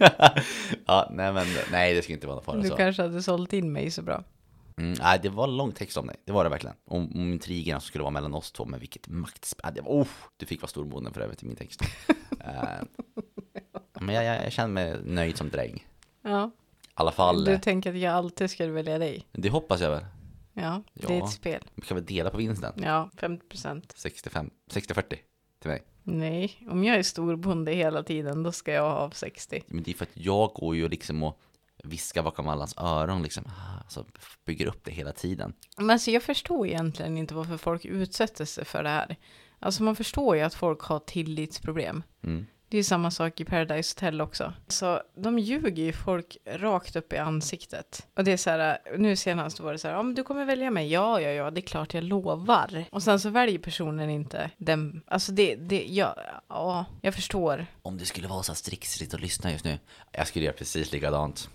[0.86, 2.76] ja, nej men nej det ska inte vara någon fara Du så.
[2.76, 4.24] kanske hade sålt in mig så bra.
[4.78, 6.16] Mm, nej, det var lång text om dig.
[6.24, 6.76] Det var det verkligen.
[6.86, 9.74] Om, om intrigerna som skulle vara mellan oss två, men vilket maktspel.
[9.74, 11.82] Det var, oh, du fick vara storbonden för övrigt i min text.
[12.44, 12.82] Eh,
[14.00, 15.74] men jag, jag, jag känner mig nöjd som dräng.
[15.74, 15.82] I
[16.22, 16.50] Ja,
[16.94, 19.26] alla fall, du tänker att jag alltid skulle välja dig.
[19.32, 20.04] det hoppas jag väl.
[20.60, 21.24] Ja, det är Ja.
[21.24, 21.64] ett spel.
[21.74, 22.72] Vi kan väl dela på vinsten?
[22.76, 23.92] Ja, 50 procent.
[23.96, 25.02] 65, 60-40
[25.60, 25.82] till mig.
[26.02, 29.62] Nej, om jag är storbonde hela tiden, då ska jag ha av 60.
[29.66, 31.40] Men det är för att jag går ju liksom och
[31.84, 33.44] viskar bakom allas öron liksom.
[33.46, 34.04] Ah, Så
[34.44, 35.52] bygger upp det hela tiden.
[35.76, 39.16] Men alltså jag förstår egentligen inte varför folk utsätter sig för det här.
[39.58, 42.02] Alltså man förstår ju att folk har tillitsproblem.
[42.22, 42.46] Mm.
[42.70, 44.52] Det är samma sak i Paradise Hotel också.
[44.68, 48.06] Så de ljuger ju folk rakt upp i ansiktet.
[48.16, 50.70] Och det är så här, nu senast var det så här, om du kommer välja
[50.70, 52.84] mig, ja, ja, ja, det är klart jag lovar.
[52.92, 56.16] Och sen så väljer personen inte den, alltså det, det, ja,
[56.48, 57.66] ja, jag förstår.
[57.82, 59.78] Om det skulle vara så här striksigt att lyssna just nu.
[60.12, 61.48] Jag skulle göra precis likadant.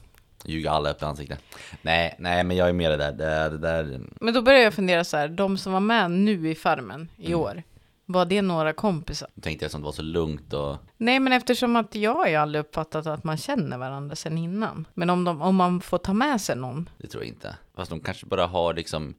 [0.46, 1.40] Ljuga alla upp i ansiktet.
[1.82, 3.12] Nej, nej, men jag är med det där.
[3.12, 6.50] Det, det där Men då börjar jag fundera så här, de som var med nu
[6.50, 7.40] i Farmen i Mm.
[7.40, 7.64] år,
[8.06, 9.30] Var det några kompisar?
[9.36, 10.78] Jag tänkte som det var så lugnt och...
[10.98, 14.88] Nej, men eftersom att jag har ju aldrig uppfattat att man känner varandra sen innan.
[14.94, 16.90] Men om, de, om man får ta med sig någon.
[16.98, 17.56] Det tror jag inte.
[17.76, 19.16] Fast de kanske bara har liksom...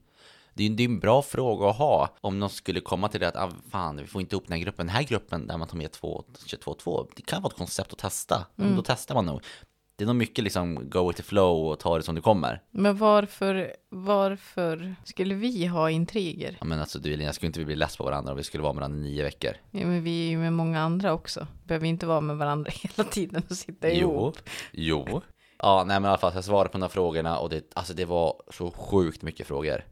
[0.55, 3.29] Det är det är en bra fråga att ha om någon skulle komma till det
[3.29, 4.87] att ah, fan, vi får inte ihop den här gruppen.
[4.87, 6.25] Den här gruppen där man tar med två,
[6.65, 8.47] två, två, det kan vara ett koncept att testa.
[8.59, 8.77] Mm.
[8.77, 9.41] Då testar man nog.
[9.99, 12.63] Det är nog mycket liksom go with the flow och ta det som det kommer.
[12.71, 16.57] Men varför, varför skulle vi ha intriger?
[16.61, 18.63] Ja, men alltså du Elina, skulle inte vi bli less på varandra om vi skulle
[18.63, 19.51] vara med varandra nio veckor?
[19.71, 21.47] Ja, men vi är ju med många andra också.
[21.65, 24.39] Behöver inte vara med varandra hela tiden och sitta jo, ihop.
[24.73, 25.23] Jo,
[25.59, 27.95] Ja, nej men i alla fall, jag svarade på de här frågorna och det, alltså
[27.95, 29.85] det var så sjukt mycket frågor.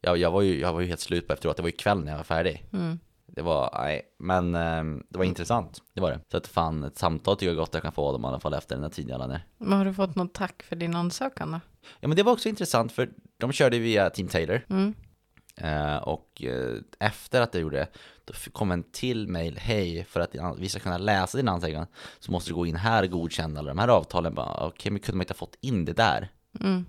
[0.00, 2.04] Jag, jag, var, ju, jag var ju helt slut på efteråt, det var ju kväll
[2.04, 2.64] när jag var färdig.
[2.72, 2.98] Mm.
[3.34, 6.20] Det var, nej, men eh, det var intressant, det var det.
[6.30, 8.54] Så att fan, ett samtal tycker jag gott jag kan få dem i alla fall
[8.54, 9.40] efter den här tiden jag.
[9.58, 11.60] Men har du fått något tack för din ansökan då?
[12.00, 14.66] Ja men det var också intressant för de körde via Team Taylor.
[14.70, 14.94] Mm.
[15.56, 17.88] Eh, och eh, efter att jag gjorde det,
[18.24, 21.86] då kom en till mail, hej, för att vi ska kunna läsa din ansökan
[22.18, 24.38] så måste du gå in här och godkänna alla de här avtalen.
[24.38, 26.28] Okej, okay, men kunde man inte ha fått in det där?
[26.60, 26.86] Mm.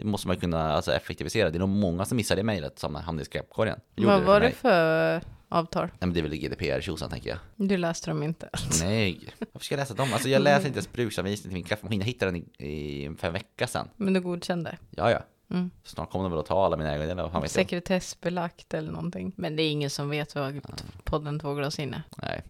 [0.00, 1.50] Det måste man kunna alltså, effektivisera.
[1.50, 3.80] Det är nog många som missar det mejlet som hamnade i skräpkorgen.
[3.96, 5.86] Vad var det för avtal?
[5.86, 7.38] Nej, men det är väl GDPR-tjosan tänker jag.
[7.56, 8.50] Du läste dem inte?
[8.80, 9.20] Nej,
[9.52, 10.08] varför ska jag läsa dem?
[10.12, 12.00] Alltså jag läser inte ens bruksanvisning till min kaffemaskin.
[12.00, 13.88] Jag hittade den i, i, för en vecka sedan.
[13.96, 14.78] Men du godkände?
[14.90, 15.22] Ja, ja.
[15.50, 15.70] Mm.
[15.84, 17.46] Snart kommer de väl att ta alla mina ägodelar.
[17.46, 19.32] Sekretessbelagt eller någonting.
[19.36, 20.60] Men det är ingen som vet vad
[21.04, 22.02] podden Två glas inne.
[22.22, 22.42] Nej,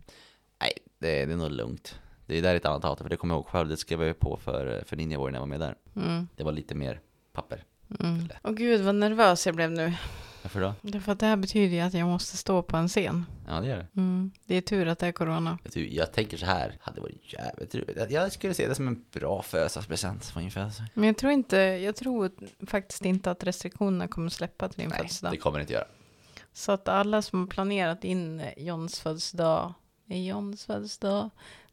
[0.61, 1.99] Nej det, det är nog lugnt.
[2.27, 3.69] Det där är ett annat avtal, för det kommer jag ihåg själv.
[3.69, 5.75] Det skrev jag på för, för Ninjavory när jag var med där.
[5.97, 6.29] Mm.
[6.37, 7.01] Det var lite mer
[7.43, 7.65] papper.
[8.01, 8.29] Mm.
[8.45, 9.95] Åh gud vad nervös jag blev nu.
[10.43, 10.75] Varför då?
[10.83, 13.27] Därför att det här betyder ju att jag måste stå på en scen.
[13.49, 13.87] Ja det gör det.
[13.97, 14.31] Mm.
[14.47, 15.59] Det är tur att det är corona.
[15.75, 18.11] Jag, jag tänker så här, hade varit jävligt roligt.
[18.11, 20.89] Jag skulle se det som en bra födelsedagspresent på min födelsedag.
[20.95, 22.31] Men jag tror inte, jag tror
[22.67, 25.33] faktiskt inte att restriktionerna kommer släppa till din Nej, födelsedag.
[25.33, 25.87] det kommer det inte göra.
[26.53, 29.75] Så att alla som har planerat in Johns födelsedag,
[30.07, 31.31] Johns födelsedag,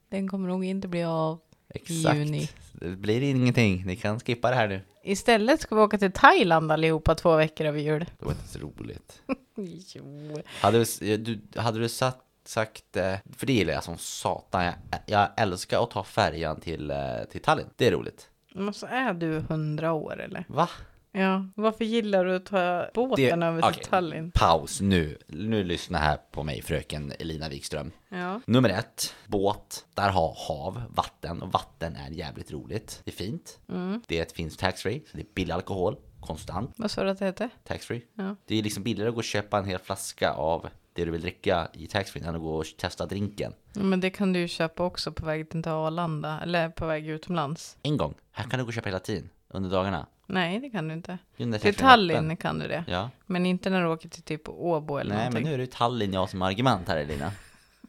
[0.10, 2.16] den kommer nog inte bli av Exakt.
[2.16, 2.50] i juni.
[2.82, 4.82] Det blir ingenting, ni kan skippa det här nu.
[5.04, 8.06] Istället ska vi åka till Thailand allihopa två veckor över jul.
[8.20, 9.22] Det var inte så roligt.
[9.96, 10.42] jo.
[10.62, 14.74] Hade du, du, hade du satt, sagt, eh, för det gillar jag som satan, jag,
[15.06, 16.98] jag älskar att ta färjan till, eh,
[17.32, 17.68] till Tallinn.
[17.76, 18.30] Det är roligt.
[18.54, 20.46] Men så är du hundra år eller?
[20.48, 20.70] Va?
[21.18, 23.84] Ja, varför gillar du att ta båten över till okej.
[23.90, 24.32] Tallinn?
[24.32, 25.18] Paus nu.
[25.28, 27.92] Nu lyssna här på mig, fröken Elina Wikström.
[28.10, 28.42] Ja.
[28.46, 29.86] Nummer ett, båt.
[29.94, 31.42] Där har hav, vatten.
[31.42, 33.02] Och vatten är jävligt roligt.
[33.04, 33.60] Det är fint.
[33.70, 34.02] Mm.
[34.08, 35.98] Det finns taxfree, så det är billig alkohol.
[36.20, 37.50] Konstant Vad sa du att det hette?
[37.64, 38.02] taxfree.
[38.14, 38.36] Ja.
[38.46, 41.22] Det är liksom billigare att gå och köpa en hel flaska av det du vill
[41.22, 43.54] dricka i taxfree än att gå och testa drinken.
[43.74, 47.78] Men det kan du ju köpa också på väg till Arlanda, eller på väg utomlands.
[47.84, 48.14] En gång.
[48.32, 49.30] Här kan du gå och köpa hela tiden.
[49.48, 50.08] Under dagarna.
[50.30, 51.18] Nej, det kan du inte.
[51.38, 51.76] Under Till.
[51.76, 52.84] Tallinn kan du det.
[52.88, 53.10] Ja.
[53.26, 55.44] Men inte när du åker till typ Åbo eller Nej, någonting.
[55.44, 57.32] men nu är det Tallinn jag som argument här Elina.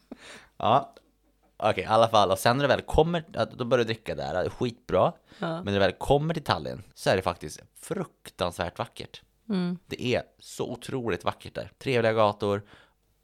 [0.57, 0.95] ja.
[1.57, 2.31] Okej, i alla fall.
[2.31, 3.25] Och sen när du väl kommer,
[3.57, 4.49] då börjar du dricka där.
[4.49, 5.13] Skitbra.
[5.39, 5.49] Ja.
[5.49, 9.23] Men när du väl kommer till Tallinn så är det faktiskt fruktansvärt vackert.
[9.49, 9.79] Mm.
[9.87, 11.71] Det är så otroligt vackert där.
[11.79, 12.63] Trevliga gator.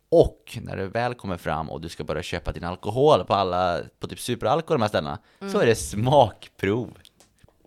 [0.08, 3.80] Och när du väl kommer fram och du ska börja köpa din alkohol på alla,
[3.98, 5.18] på typ superalkohol de här ställena,
[5.52, 6.98] så är det smakprov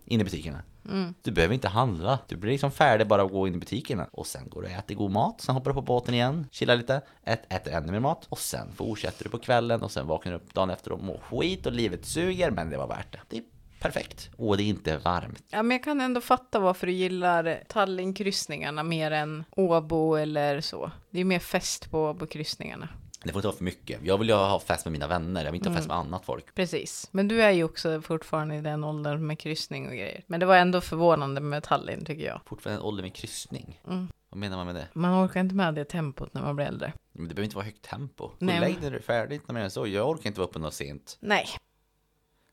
[0.04, 0.62] inne i butikerna.
[0.88, 1.14] Mm.
[1.22, 2.18] Du behöver inte handla.
[2.28, 4.08] Du blir liksom färdig bara att gå in i butikerna.
[4.12, 6.76] Och sen går du och äter god mat, sen hoppar du på båten igen, chillar
[6.76, 10.32] lite, ät, äter ännu mer mat och sen fortsätter du på kvällen och sen vaknar
[10.32, 13.20] du upp dagen efter och mår skit och livet suger, men det var värt det.
[13.28, 13.42] Det är
[13.80, 14.30] perfekt.
[14.36, 15.44] Och det är inte varmt.
[15.50, 20.90] Ja, men jag kan ändå fatta varför du gillar Tallinn-kryssningarna mer än Åbo eller så.
[21.10, 22.88] Det är mer fest på Åbo-kryssningarna.
[23.22, 24.00] Det får inte vara för mycket.
[24.02, 26.24] Jag vill ju ha fest med mina vänner, jag vill inte ha fest med annat
[26.24, 26.54] folk.
[26.54, 27.08] Precis.
[27.10, 30.24] Men du är ju också fortfarande i den åldern med kryssning och grejer.
[30.26, 32.40] Men det var ändå förvånande med Tallinn tycker jag.
[32.46, 33.80] Fortfarande en ålder med kryssning.
[33.86, 34.08] Mm.
[34.28, 34.88] Vad menar man med det?
[34.92, 36.92] Man orkar inte med det tempot när man blir äldre.
[37.12, 38.30] Men det behöver inte vara högt tempo.
[38.38, 38.90] Nej, lägg men- dig
[39.46, 39.86] när du är så.
[39.86, 41.16] Jag orkar inte vara uppe något sent.
[41.20, 41.46] Nej.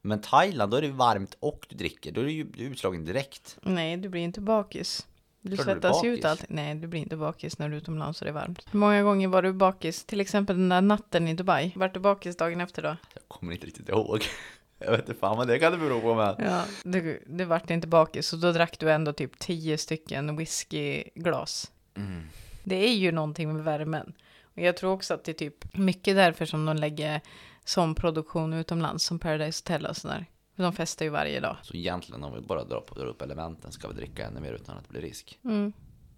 [0.01, 2.11] Men Thailand, då är det varmt och du dricker.
[2.11, 3.57] Då är du ju utslagen direkt.
[3.61, 5.07] Nej, du blir inte bakis.
[5.49, 6.45] Du svettas ju ut alltid.
[6.49, 8.65] Nej, du blir inte bakis när du är utomlands och det är varmt.
[8.71, 10.03] Hur många gånger var du bakis?
[10.03, 11.71] Till exempel den där natten i Dubai.
[11.75, 12.95] Vart du bakis dagen efter då?
[13.13, 14.23] Jag kommer inte riktigt ihåg.
[14.79, 16.35] Jag vet inte fan vad det kan det bero på med.
[16.39, 21.71] Ja, du, du vart inte bakis och då drack du ändå typ tio stycken whiskyglas.
[21.95, 22.23] Mm.
[22.63, 24.13] Det är ju någonting med värmen.
[24.43, 27.21] Och jag tror också att det är typ mycket därför som de lägger
[27.65, 30.25] som produktion utomlands som Paradise Hotel och sådär.
[30.55, 31.57] De festar ju varje dag.
[31.63, 34.53] Så egentligen om vi bara drar, på, drar upp elementen ska vi dricka ännu mer
[34.53, 35.39] utan att det blir risk.
[35.43, 35.73] Mm.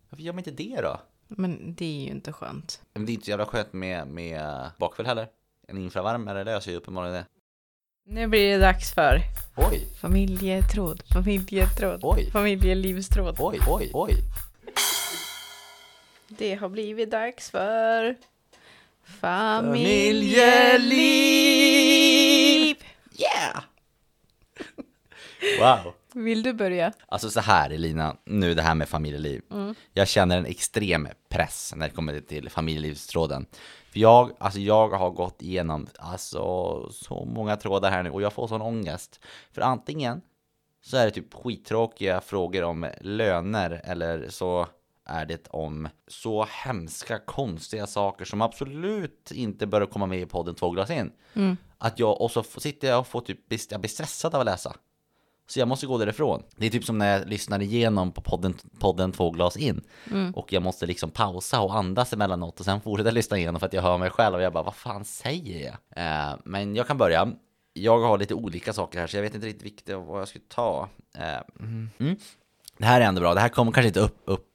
[0.09, 0.99] Varför gör man inte det då?
[1.27, 2.81] Men det är ju inte skönt.
[2.93, 5.27] Men det är inte så jävla skönt med, med bakfull heller.
[5.67, 7.25] En infravärmare löser ju uppenbarligen det.
[8.09, 9.21] Nu blir det dags för
[9.55, 12.31] Oj, familjetråd, familjetråd, Oj.
[12.31, 13.35] familjelivstråd.
[13.39, 14.13] oj, oj, oj.
[16.27, 18.15] Det har blivit dags för
[21.37, 22.75] Familjeliv!
[23.19, 23.63] Yeah!
[25.59, 25.93] Wow.
[26.13, 26.93] Vill du börja?
[27.07, 29.41] Alltså så här Elina, nu det här med familjeliv.
[29.93, 33.45] Jag känner en extrem press när det kommer till familjelivstråden.
[33.91, 38.33] För jag, alltså jag har gått igenom alltså, så många trådar här nu och jag
[38.33, 39.19] får sån ångest.
[39.51, 40.21] För antingen
[40.81, 44.67] så är det typ skittråkiga frågor om löner eller så
[45.05, 50.55] är det om så hemska, konstiga saker som absolut inte bör komma med i podden
[50.55, 51.11] två glas in.
[51.77, 53.39] Att jag, och så sitter jag och får typ,
[53.71, 54.75] jag blir stressad av att läsa.
[55.49, 56.43] Så jag måste gå därifrån.
[56.55, 59.81] Det är typ som när jag lyssnar igenom på podden, podden två glas in.
[60.35, 63.73] Och jag måste liksom pausa och andas emellanåt och sen fortsätta lyssna igenom för att
[63.73, 66.03] jag hör mig själv och jag bara, vad fan säger jag?
[66.05, 67.31] Eh, men jag kan börja.
[67.73, 70.39] Jag har lite olika saker här så jag vet inte riktigt vilket vad jag ska
[70.47, 70.89] ta.
[71.17, 71.89] Eh, mm.
[72.77, 73.33] Det här är ändå bra.
[73.33, 74.47] Det här kommer kanske inte upp, upp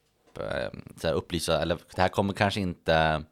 [1.05, 3.25] eh, upplysa, eller det här kommer kanske inte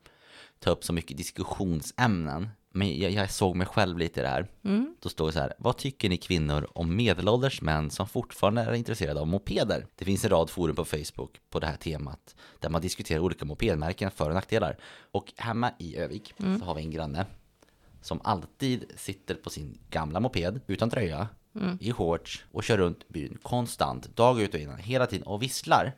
[0.59, 2.49] ta upp så mycket diskussionsämnen.
[2.73, 4.47] Men jag, jag såg mig själv lite i det här.
[5.01, 8.75] Då står det så här, vad tycker ni kvinnor om medelålders män som fortfarande är
[8.75, 9.87] intresserade av mopeder?
[9.95, 13.45] Det finns en rad forum på Facebook på det här temat där man diskuterar olika
[13.45, 14.77] mopedmärken för och nackdelar.
[15.11, 17.27] Och hemma i Övik så har vi en granne
[18.03, 21.29] som alltid sitter på sin gamla moped utan tröja,
[21.81, 25.93] i shorts och kör runt byn konstant, dag ut och in, hela tiden och visslar.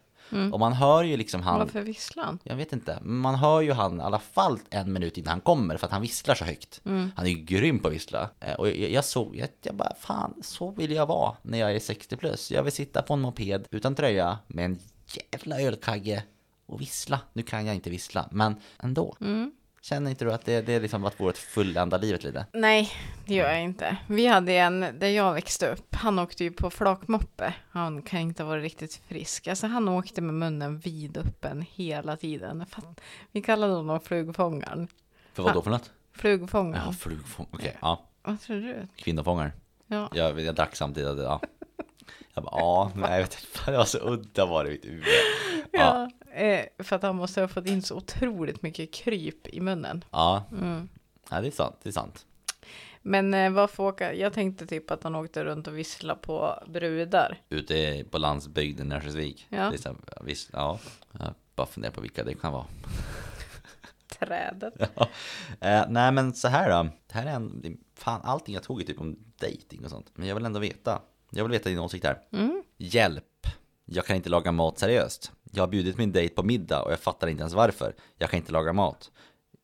[0.52, 1.58] Och man hör ju liksom han...
[1.58, 2.38] Varför visslar han?
[2.42, 5.76] Jag vet inte, man hör ju han i alla fall en minut innan han kommer
[5.76, 6.80] för att han visslar så högt.
[7.16, 8.30] Han är ju grym på att vissla.
[8.40, 11.74] Eh, Och jag, jag såg, jag, jag bara fan, så vill jag vara när jag
[11.74, 12.50] är 60 plus.
[12.50, 14.78] Jag vill sitta på en moped utan tröja med en
[15.32, 16.22] jävla ölkagge
[16.66, 17.20] och vissla.
[17.32, 19.16] Nu kan jag inte vissla, men ändå.
[19.84, 22.46] Känner inte du att det, det är liksom varit vårt fullända livet lite?
[22.52, 22.90] Nej,
[23.26, 23.96] det gör jag inte.
[24.08, 25.94] Vi hade en där jag växte upp.
[25.94, 27.54] Han åkte ju på flakmoppe.
[27.70, 29.46] Han kan inte ha varit riktigt frisk.
[29.48, 32.66] Alltså han åkte med munnen vidöppen hela tiden.
[32.66, 33.00] Fatt-
[33.32, 34.88] Vi kallade honom flugfångaren.
[35.32, 35.90] För vad då för något?
[36.12, 36.82] Flugfångaren.
[36.86, 38.02] Ja, flugfång, okej, ja.
[38.22, 38.88] Vad tror du?
[38.96, 39.52] Kvinnofångare.
[39.86, 40.08] Ja.
[40.14, 41.40] Jag, jag drack samtidigt, ja.
[42.34, 44.84] Jag bara, ja, nej, jag vet inte, det var så udda var det i mitt
[44.84, 45.04] huvud.
[45.72, 50.04] Ja, eh, för att han måste ha fått in så otroligt mycket kryp i munnen.
[50.10, 50.88] Ja, Mm.
[51.30, 52.26] ja det är sant, det är sant.
[53.04, 54.14] Men eh, varför åka?
[54.14, 57.40] Jag tänkte typ att han åkte runt och visslade på brudar.
[57.48, 59.46] Ute på landsbygden i Örnsköldsvik.
[59.48, 59.70] Ja.
[59.70, 60.78] Det är så här, visst, ja.
[61.18, 62.66] Jag bara funderar på vilka det kan vara.
[64.18, 64.74] Trädet.
[64.94, 65.08] Ja.
[65.60, 66.88] Eh, nej men så här då.
[67.06, 70.06] Det här är en, fan allting jag tog är typ om dating och sånt.
[70.14, 71.02] Men jag vill ändå veta.
[71.30, 72.18] Jag vill veta din åsikt här.
[72.76, 73.24] Hjälp.
[73.84, 75.32] Jag kan inte laga mat seriöst.
[75.54, 77.94] Jag har bjudit min dejt på middag och jag fattar inte ens varför.
[78.18, 79.10] Jag kan inte laga mat.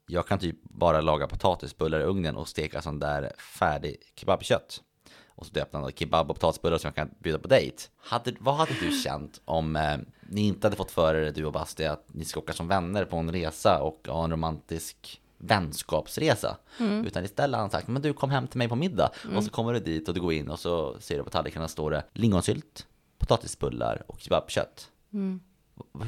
[0.06, 4.82] Jag kan typ bara laga potatisbullar i ugnen och steka sån där färdig kebabkött.
[5.28, 7.82] Och så döpte han kebab och potatisbullar som jag kan bjuda på dejt.
[7.96, 9.96] Hade, vad hade du känt om eh,
[10.28, 13.04] ni inte hade fått för er, du och Basti, att ni ska åka som vänner
[13.04, 16.56] på en resa och ha en romantisk vänskapsresa.
[17.06, 19.10] Utan istället har han sagt, men du kom hem till mig på middag.
[19.36, 21.68] Och så kommer du dit och du går in och så ser du på tallrikarna
[21.68, 22.86] står det lingonsylt,
[23.18, 24.90] potatisbullar och kebabkött.
[25.10, 25.40] Vad,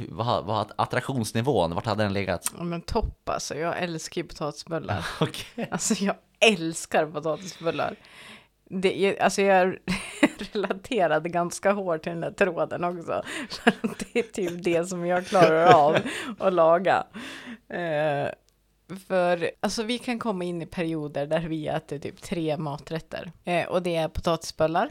[0.08, 2.52] vad, vad attraktionsnivån, vart hade den legat?
[2.58, 3.54] Ja, men topp alltså.
[3.54, 5.06] Jag älskar ju potatisbullar.
[5.20, 5.68] Okej.
[5.70, 7.94] Alltså jag älskar potatisbullar.
[8.64, 9.76] Det, jag- alltså jag
[10.52, 13.22] relaterade ganska hårt till den där tråden också.
[13.50, 15.96] För att det är typ det som jag klarar av
[16.38, 17.04] att laga.
[17.68, 18.28] Eh,
[19.08, 23.32] för alltså vi kan komma in i perioder där vi äter typ tre maträtter.
[23.44, 24.90] Eh, och det är potatisbullar.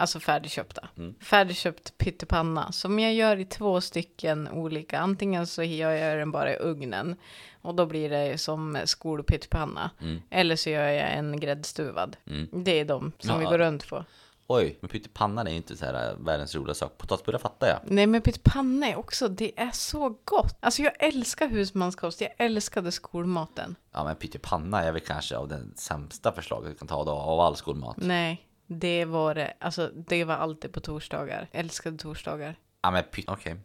[0.00, 0.88] Alltså färdigköpta.
[1.20, 4.98] Färdigköpt pyttipanna som jag gör i två stycken olika.
[4.98, 7.16] Antingen så gör jag den bara i ugnen
[7.62, 9.90] och då blir det som skolpyttipanna.
[10.30, 12.16] Eller så gör jag en gräddstuvad.
[12.52, 13.50] Det är de som vi Ja.
[13.50, 14.04] går runt på.
[14.46, 16.98] Oj, men pyttipanna är ju inte så här äh, världens roligaste sak.
[16.98, 17.78] Potatisbullar fattar jag.
[17.84, 20.56] Nej men pyttipanna är också, det är så gott.
[20.60, 23.76] Alltså jag älskar husmanskost, jag älskade skolmaten.
[23.92, 27.56] Ja, men pyttipanna är väl kanske av den sämsta förslaget du kan ta av all
[27.56, 27.96] skolmat.
[27.96, 29.52] Nej, det var det.
[29.60, 31.48] Alltså det var alltid på torsdagar.
[31.52, 32.54] Älskade torsdagar.
[32.82, 33.28] Ja, men pytt...
[33.28, 33.56] Okej.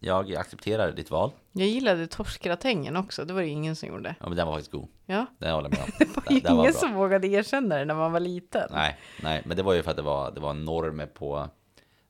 [0.00, 1.30] Jag accepterar ditt val.
[1.52, 4.14] Jag gillade torskgratängen också, det var det ingen som gjorde.
[4.20, 4.88] Ja, men den var faktiskt god.
[5.06, 5.90] Ja, Den håller jag med om.
[5.98, 6.80] det var Den- den ingen bra.
[6.80, 8.68] som vågade erkänna det när man var liten.
[8.72, 11.48] Nej, nej, men det var ju för att det var, det var normer på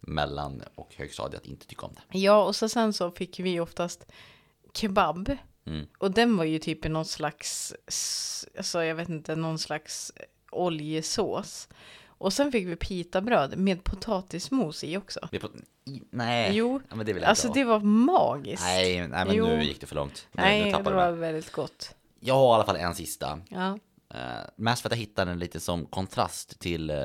[0.01, 2.19] mellan och högstadiet att inte tycka om det.
[2.19, 4.07] Ja, och så sen så fick vi oftast
[4.75, 5.37] kebab.
[5.67, 5.87] Mm.
[5.99, 10.13] Och den var ju typ i någon slags, s- alltså jag vet inte, någon slags
[10.51, 11.69] oljesås.
[12.19, 15.21] Och sen fick vi pitabröd med potatismos i också.
[15.31, 15.49] Vi är på...
[15.85, 16.03] I...
[16.11, 18.63] Nej, Jo, ja, men det vill jag alltså inte det var magiskt.
[18.63, 19.47] Nej, nej, men Jo.
[19.47, 20.29] nu gick det för långt.
[20.33, 21.33] Nu, Nej, nu det tappade var du mig.
[21.33, 21.95] väldigt gott.
[22.21, 23.41] Jag har i alla fall en sista.
[23.49, 23.79] Ja.
[24.15, 24.19] Eh,
[24.57, 26.97] mest för att jag hittade den lite som kontrast till uh,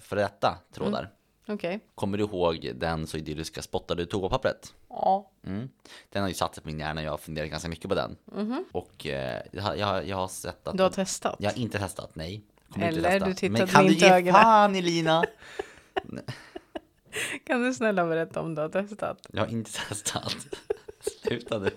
[0.00, 1.10] för detta trådar.
[1.48, 1.80] Okej.
[1.94, 4.74] Kommer du ihåg den så idylliska spottade toapappret?
[4.88, 5.30] Ja.
[5.46, 5.68] Mm.
[6.10, 8.16] Den har ju satt sig på min hjärna, jag har funderat ganska mycket på den.
[8.72, 10.76] Och eh, jag, har- jag, har- jag har sett att...
[10.76, 11.36] Du har testat?
[11.38, 12.42] Jag har inte testat, nej.
[12.72, 14.34] Kommer Eller du tittade Men kan du ge ögonen.
[14.34, 15.24] fan Elina?
[17.46, 19.26] Kan du snälla berätta om du har testat?
[19.32, 20.36] Jag har inte testat.
[21.22, 21.70] Sluta nu.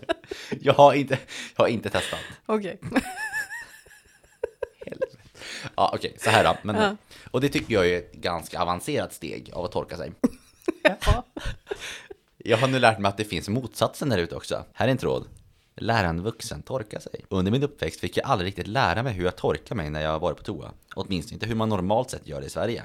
[0.61, 1.19] Jag har inte,
[1.55, 2.19] jag har inte testat.
[2.45, 2.79] Okej.
[4.85, 5.17] Helvete.
[5.75, 6.57] Ja, okej, så här då.
[6.61, 6.95] Men, Ja.
[7.31, 10.11] Och det tycker jag är ett ganska avancerat steg av att torka sig.
[10.83, 11.23] Ja.
[12.37, 14.65] Jag har nu lärt mig att det finns motsatsen där ute också.
[14.73, 15.27] Här är en tråd.
[15.77, 17.25] Lära en vuxen torka sig.
[17.29, 20.19] Under min uppväxt fick jag aldrig riktigt lära mig hur jag torkar mig när jag
[20.19, 20.71] var på toa.
[20.95, 22.83] Åtminstone inte hur man normalt sett gör det i Sverige.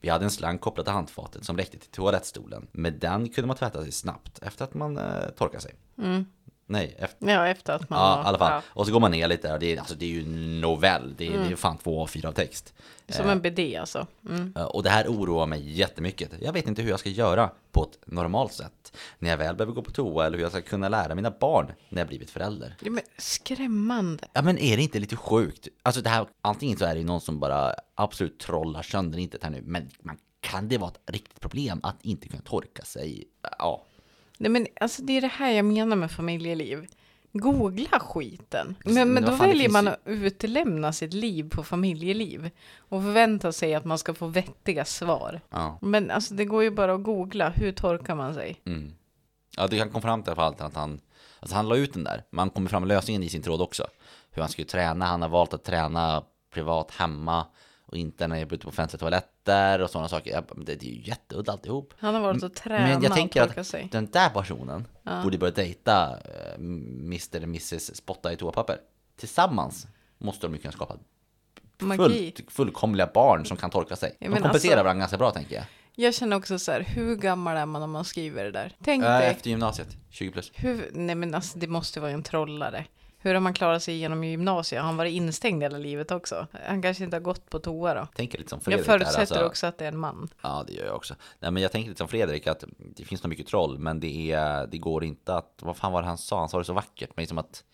[0.00, 2.66] Vi hade en slang kopplad till handfatet som räckte till toalettstolen.
[2.72, 5.74] Med den kunde man tvätta sig snabbt efter att man eh, torkat sig.
[5.98, 6.26] Mm.
[6.68, 8.52] Nej, efter, ja, efter att man Ja, var- i alla fall.
[8.52, 8.62] ja.
[8.68, 10.26] Och så går man ner lite och det är, alltså, det är ju
[10.60, 11.14] novell.
[11.18, 12.74] Det är, det är ju fan två av fyra av text.
[13.08, 14.06] Som en bidé alltså.
[14.28, 14.52] Mm.
[14.56, 16.30] Eh, Och det här oroar mig jättemycket.
[16.40, 18.92] Jag vet inte hur jag ska göra på ett normalt sätt.
[19.18, 21.72] När jag väl behöver gå på toa eller hur jag ska kunna lära mina barn
[21.88, 22.74] när jag blivit förälder.
[22.82, 24.28] Ja, men skrämmande.
[24.32, 25.68] Ja men är det inte lite sjukt?
[25.82, 29.50] Alltså det här, antingen så är det någon som bara absolut trollar sönder internet här
[29.50, 29.62] nu.
[29.64, 33.24] Men man, kan det vara ett riktigt problem att inte kunna torka sig?
[33.58, 33.84] Ja.
[34.38, 36.86] Nej, men alltså, det är det här jag menar med familjeliv.
[37.32, 38.76] Googla skiten.
[38.84, 42.50] Men, men men då fan, väljer man att utelämna sitt liv på familjeliv.
[42.78, 45.40] Och förvänta sig att man ska få vettiga svar.
[45.50, 45.78] Ja.
[45.82, 47.50] Men alltså det går ju bara att googla.
[47.50, 48.60] Hur torkar man sig?
[48.66, 48.94] Mm.
[49.56, 51.00] Ja, det han kom fram till i alla fall att han,
[51.40, 52.24] alltså han la ut den där.
[52.30, 53.86] Man kommer fram med lösningen i sin tråd också.
[54.30, 55.06] Hur han skulle träna.
[55.06, 56.22] Han har valt att träna
[56.54, 57.46] privat hemma
[57.86, 60.30] och inte när jag är ute på offentliga toaletter och sådana saker.
[60.30, 61.94] Ja, Det, det är ju jätteudda alltihop.
[61.98, 63.88] Han har varit och tränat Men jag tänker att sig.
[63.92, 64.86] den där personen
[65.22, 66.18] borde börja dejta
[66.58, 67.36] Mr.
[67.36, 67.96] och Mrs.
[67.96, 68.78] Spotta i toapapper.
[69.16, 69.86] Tillsammans
[70.18, 70.96] måste de ju kunna skapa
[71.96, 74.16] fullt, fullkomliga barn som kan torka sig.
[74.18, 75.64] Ja, De kompenserar alltså- varandra ganska bra tänker jag.
[75.98, 78.76] Jag känner också så här, hur gammal är man om man skriver det där?
[78.84, 80.52] Tänk Äh, dig, efter gymnasiet, 20 plus.
[80.54, 82.84] hur, nej men alltså det måste vara en trollare.
[83.26, 84.80] Hur har man klarat sig igenom gymnasiet?
[84.80, 86.46] Har han varit instängd hela livet också?
[86.66, 88.06] Han kanske inte har gått på toa då?
[88.14, 89.46] Tänker lite som Jag Fredrik där, förutsätter alltså.
[89.46, 90.28] också att det är en man.
[90.42, 91.14] Ja, det gör jag också.
[91.38, 94.32] Nej, men jag tänker lite som Fredrik att det finns nog mycket troll, men det,
[94.32, 96.38] är, det går inte att, vad fan var det han sa?
[96.38, 97.64] Han sa det så vackert, men liksom att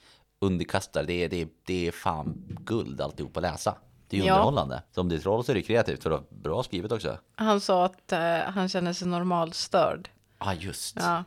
[0.41, 2.35] underkastare, det är, det det är fan
[2.65, 3.75] guld alltihop att läsa.
[4.09, 4.33] Det är ju Ja.
[4.35, 4.83] underhållande.
[4.91, 7.19] Så om det är troll så är det kreativt, för det var bra skrivet också.
[7.35, 10.09] Han sa att eh, han känner sig normalt störd.
[10.39, 10.97] Ja, ah, just.
[11.01, 11.25] Ja.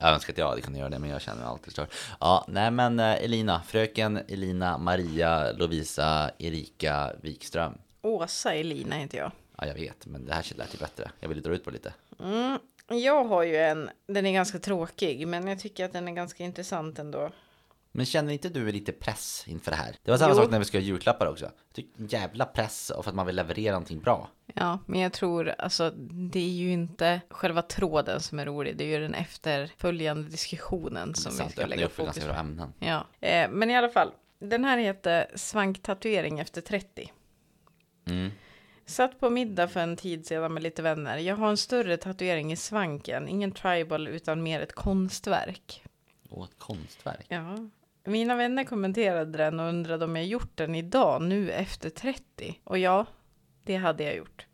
[0.00, 1.88] Jag önskar att jag hade kunnat göra det, men jag känner mig alltid störd.
[2.20, 7.78] Ja, nej men eh, Elina, fröken Elina Maria Lovisa Erika Wikström.
[8.02, 9.32] Åsa Elina heter jag.
[9.56, 11.10] Ja, jag vet, men det här lät ju bättre.
[11.20, 11.92] Jag vill dra ut på lite.
[12.20, 12.58] Mm.
[12.88, 16.44] Jag har ju en, den är ganska tråkig, men jag tycker att den är ganska
[16.44, 17.30] intressant ändå.
[17.92, 19.96] Men känner inte du lite press inför det här?
[20.02, 20.36] Det var samma Jo.
[20.36, 21.44] sak när vi ska göra julklappar också.
[21.44, 24.28] Jag tycker en jävla press för att man vill leverera någonting bra.
[24.54, 25.90] Ja, men jag tror alltså
[26.30, 31.14] det är ju inte själva tråden som är rolig, det är ju den efterföljande diskussionen
[31.14, 32.32] som vi ska lägga fokus på.
[32.32, 32.72] ämnen.
[32.78, 37.12] Ja, eh, men i alla fall, den här heter svanktatuering efter 30.
[38.06, 38.30] Mm.
[38.86, 41.16] Satt på middag för en tid sedan med lite vänner.
[41.18, 45.84] Jag har en större tatuering i svanken, ingen tribal utan mer ett konstverk.
[46.30, 47.26] Och ett konstverk.
[47.28, 47.56] Ja.
[48.08, 52.60] Mina vänner kommenterade den och undrade om jag gjort den idag, nu efter 30.
[52.64, 53.06] Och ja,
[53.64, 54.47] det hade jag gjort.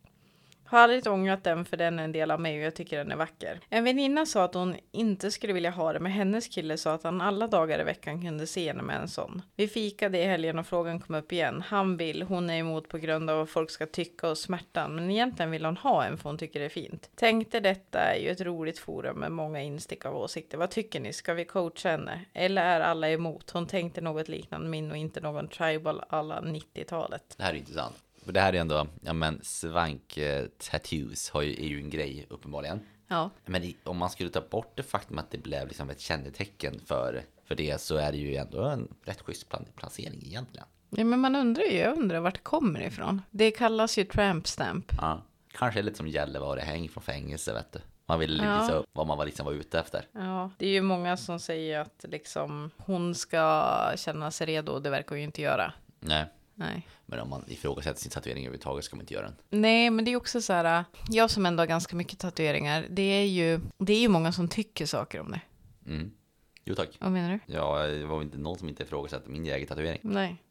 [0.75, 3.13] Har aldrig ångrat den för den är en del av mig och jag tycker den
[3.13, 3.61] är vacker.
[3.69, 7.05] En väninna sa att hon inte skulle vilja ha det men hennes kille sa att
[7.05, 9.43] han alla dagar i veckan kunde se henne med en sån.
[9.57, 11.65] Vi fikade i helgen och frågan kom upp igen.
[11.67, 15.11] Han vill, hon är emot på grund av vad folk ska tycka och smärtan men
[15.11, 17.11] egentligen vill hon ha en för hon tycker det är fint.
[17.15, 20.59] Tänkte detta är ju ett roligt forum med många instick av åsikter.
[20.59, 21.13] Vad tycker ni?
[21.13, 22.21] Ska vi coacha henne?
[22.33, 23.51] Eller är alla emot?
[23.51, 27.35] Hon tänkte något liknande min och inte någon tribal alla 90-talet.
[27.37, 28.04] Det här är intressant.
[28.33, 32.27] Det här är ändå, ja men svank eh, tattoos har ju, är ju en grej
[32.31, 32.81] uppenbarligen.
[33.09, 36.01] Ja, Men i, om man skulle ta bort det faktum att det blev liksom ett
[36.01, 39.47] kännetecken för, för det så är det ju ändå en rätt schysst
[39.77, 40.67] placering egentligen.
[40.91, 43.23] Ja, men man undrar ju, jag undrar vart det kommer ifrån.
[43.31, 44.93] Det kallas ju tramp stamp.
[45.01, 45.23] Ja.
[45.53, 47.79] Kanske lite som Gällivare häng från fängelse vet du.
[48.07, 48.61] Man vill Ja.
[48.61, 50.07] visa upp vad man var, liksom var ute efter.
[50.13, 54.83] Ja, det är ju många som säger att liksom hon ska känna sig redo och
[54.83, 55.73] det verkar hon ju inte göra.
[56.01, 56.27] Nej.
[56.55, 56.89] Nej.
[57.07, 59.37] Men om man ifrågasätter sin tatuering överhuvudtaget ska man inte göra den.
[59.51, 63.03] Nej, men det är också så här, jag som ändå har ganska mycket tatueringar, det
[63.03, 65.41] är ju, det är ju många som tycker saker om det.
[65.87, 66.13] Mm.
[66.65, 66.89] Jo tack.
[67.01, 67.55] Vad menar du?
[67.55, 70.01] Ja, det var inte någon som inte ifrågasatte min jägertatuering.
[70.03, 70.43] Nej,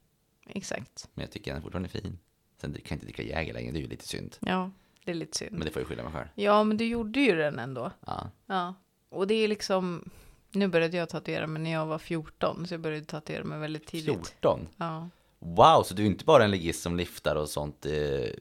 [0.49, 1.09] exakt.
[1.13, 2.19] Men jag tycker den är fortfarande fin.
[2.61, 4.35] Sen kan jag inte dricka jäger längre, det är ju lite synd.
[4.39, 4.71] Ja,
[5.05, 5.51] det är lite synd.
[5.51, 6.27] Men det får jag skylla mig själv.
[6.35, 7.91] Ja, men du gjorde ju den ändå.
[8.05, 8.29] Ja.
[8.45, 8.73] Ja,
[9.09, 10.09] och det är liksom,
[10.51, 13.87] nu började jag tatuera mig när jag var 14, så jag började tatuera mig väldigt
[13.87, 14.27] tidigt.
[14.27, 14.67] 14?
[14.77, 15.09] Ja.
[15.45, 17.91] Wow, så du är inte bara en ligist som liftar och sånt eh,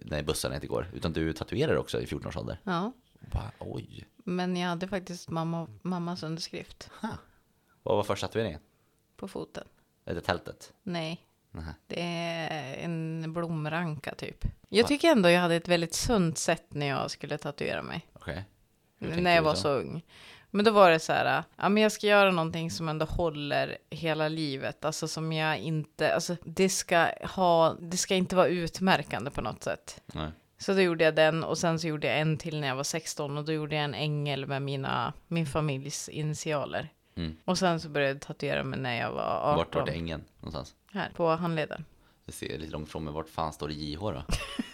[0.00, 2.58] när bussarna inte går, utan du tatuerar också i 14 års ålder?
[2.64, 2.92] Ja,
[3.32, 3.50] Va?
[3.58, 4.06] Oj.
[4.16, 6.90] Men jag hade faktiskt mamma, mammas underskrift
[7.82, 8.60] Vad var första tatueringen?
[9.16, 9.64] på foten.
[10.04, 10.72] Är det tältet?
[10.82, 11.64] Nej, Nej.
[11.86, 14.44] det är en blomranka typ.
[14.68, 18.06] Jag tycker ändå jag hade ett väldigt sunt sätt när jag skulle tatuera mig.
[18.12, 18.44] Okej.
[18.98, 20.02] Tänkte när jag var så ung.
[20.54, 23.78] Men då var det så här, ja men jag ska göra någonting som ändå håller
[23.90, 24.84] hela livet.
[24.84, 29.62] Alltså som jag inte, alltså det ska ha, det ska inte vara utmärkande på något
[29.62, 30.02] sätt.
[30.06, 30.30] Nej.
[30.58, 32.84] Så då gjorde jag den och sen så gjorde jag en till när jag var
[32.84, 36.88] 16 och då gjorde jag en ängel med mina, min familjs initialer.
[37.14, 37.36] Mm.
[37.44, 39.56] Och sen så började jag tatuera mig när jag var 18.
[39.56, 40.74] Vart var det ängen någonstans?
[40.92, 41.84] Här, på handleden.
[42.26, 43.14] Det ser lite långt från mig.
[43.14, 44.22] Vart fan står det JH då?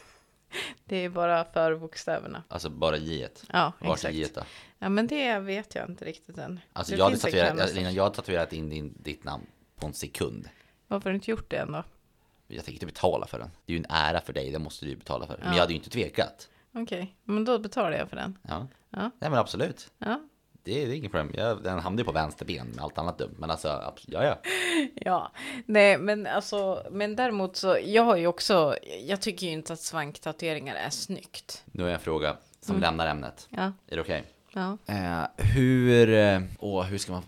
[0.84, 2.42] Det är bara för bokstäverna.
[2.48, 3.28] Alltså bara J.
[3.52, 4.14] Ja, Vart är exakt.
[4.14, 4.40] J då?
[4.78, 6.60] Ja, men det vet jag inte riktigt än.
[6.72, 9.46] Alltså Det jag hade, tatuerat, jag, jag hade tatuerat in din, ditt namn
[9.76, 10.48] på en sekund.
[10.86, 11.84] Varför har du inte gjort det än då?
[12.46, 13.50] Jag tänker inte betala för den.
[13.66, 15.38] Det är ju en ära för dig, det måste du betala för.
[15.38, 15.52] Men Ja.
[15.54, 16.48] jag hade ju inte tvekat.
[16.72, 18.38] Okej, men då betalar jag för den.
[18.42, 18.66] Ja.
[18.90, 19.10] Ja.
[19.18, 19.90] Nej men absolut.
[19.98, 20.20] Ja,
[20.68, 21.32] Det är, inget problem.
[21.34, 23.34] Jag, den hamnade ju på vänster ben med allt annat dumt.
[23.38, 24.38] Men alltså, ja ja.
[24.94, 25.32] ja.
[25.66, 29.80] Nej, men alltså, men däremot så, jag har ju också, jag tycker ju inte att
[29.80, 31.62] svanktatueringar är snyggt.
[31.72, 32.80] Nu har jag en fråga som Mm.
[32.82, 33.48] lämnar ämnet.
[33.50, 34.24] Ja, Är det okej?
[34.52, 34.78] ja.
[34.86, 37.22] Eh, hur, eh, åh, hur ska man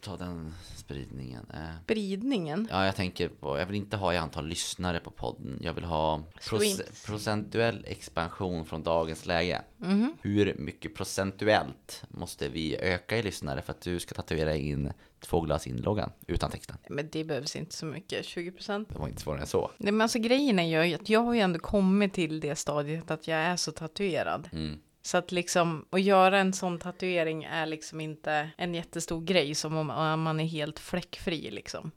[0.00, 0.54] ta den
[0.86, 1.46] spridningen?
[1.54, 2.68] Eh, Spridningen.
[2.70, 5.58] ja, jag tänker på, jag vill inte ha i antal lyssnare på podden.
[5.62, 9.62] Jag vill ha proce- procentuell expansion från dagens läge.
[9.76, 10.16] Mhm.
[10.22, 15.40] Hur mycket procentuellt måste vi öka i lyssnare för att du ska tatuera in två
[15.40, 16.76] glas in-loggan utan texten?
[16.88, 18.88] Men det behövs inte så mycket, 20 procent.
[18.88, 19.70] Det var inte svårare än så.
[19.78, 23.10] Nej, men alltså grejen är ju att jag har ju ändå kommit till det stadiet
[23.10, 24.48] att jag är så tatuerad.
[24.52, 24.78] Mm.
[25.06, 29.76] Så att liksom, att göra en sån tatuering är liksom inte en jättestor grej som
[29.76, 29.86] om
[30.22, 31.90] man är helt fläckfri liksom.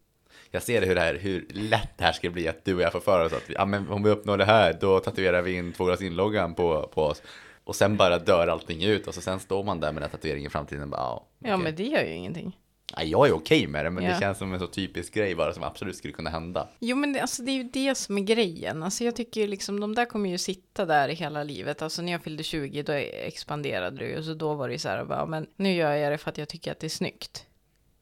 [0.51, 2.91] Jag ser hur, det här, hur lätt det här ska bli att du och jag
[2.91, 5.73] får för oss att ja, men om vi uppnår det här då tatuerar vi in
[5.73, 7.21] två glas in-loggan på, på oss.
[7.63, 10.17] Och sen bara dör allting ut och så sen står man där med den här
[10.17, 11.63] tatueringen i framtiden bara, ja, Ja, okej.
[11.63, 12.57] men det gör ju ingenting.
[12.97, 14.09] Jag är okej med det, men Ja.
[14.13, 16.67] det känns som en så typisk grej bara som absolut skulle kunna hända.
[16.79, 18.83] Jo, men det, alltså, det är ju det som är grejen.
[18.83, 21.81] Alltså, jag tycker ju liksom de där kommer ju sitta där i hela livet.
[21.81, 24.23] Alltså när jag fyllde 20 då expanderade det ju.
[24.23, 26.37] Så då var det ju så här, bara, men nu gör jag det för att
[26.37, 27.45] jag tycker att det är snyggt.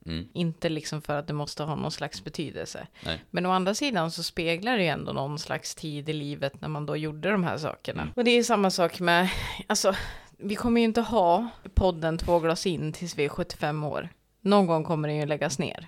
[0.06, 0.28] Mm.
[0.34, 2.88] Inte liksom för att det måste ha någon slags betydelse.
[3.06, 3.22] Nej.
[3.30, 6.68] Men å andra sidan så speglar det ju ändå någon slags tid i livet när
[6.68, 8.02] man då gjorde de här sakerna.
[8.02, 8.14] Mm.
[8.16, 9.30] Och det är samma sak med,
[9.68, 9.96] alltså,
[10.38, 14.10] vi kommer ju inte ha podden två glas in tills vi är 75 år.
[14.42, 15.88] Någon gång kommer den ju läggas ner.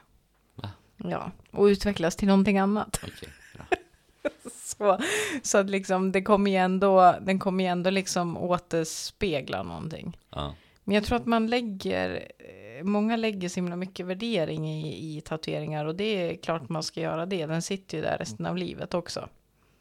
[0.56, 0.70] Va?
[0.97, 3.02] Ja, och utvecklas till någonting annat.
[3.54, 3.66] Bra.
[4.54, 5.00] Så,
[5.43, 10.18] så att liksom, det kommer ju ändå, den kommer ju ändå liksom återspegla någonting.
[10.30, 10.56] Ja.
[10.84, 15.22] Men jag tror att man lägger, eh, många lägger så himla mycket värdering i, i
[15.22, 17.45] tatueringar och det är klart man ska göra det.
[17.45, 19.30] Den sitter ju där resten av livet också.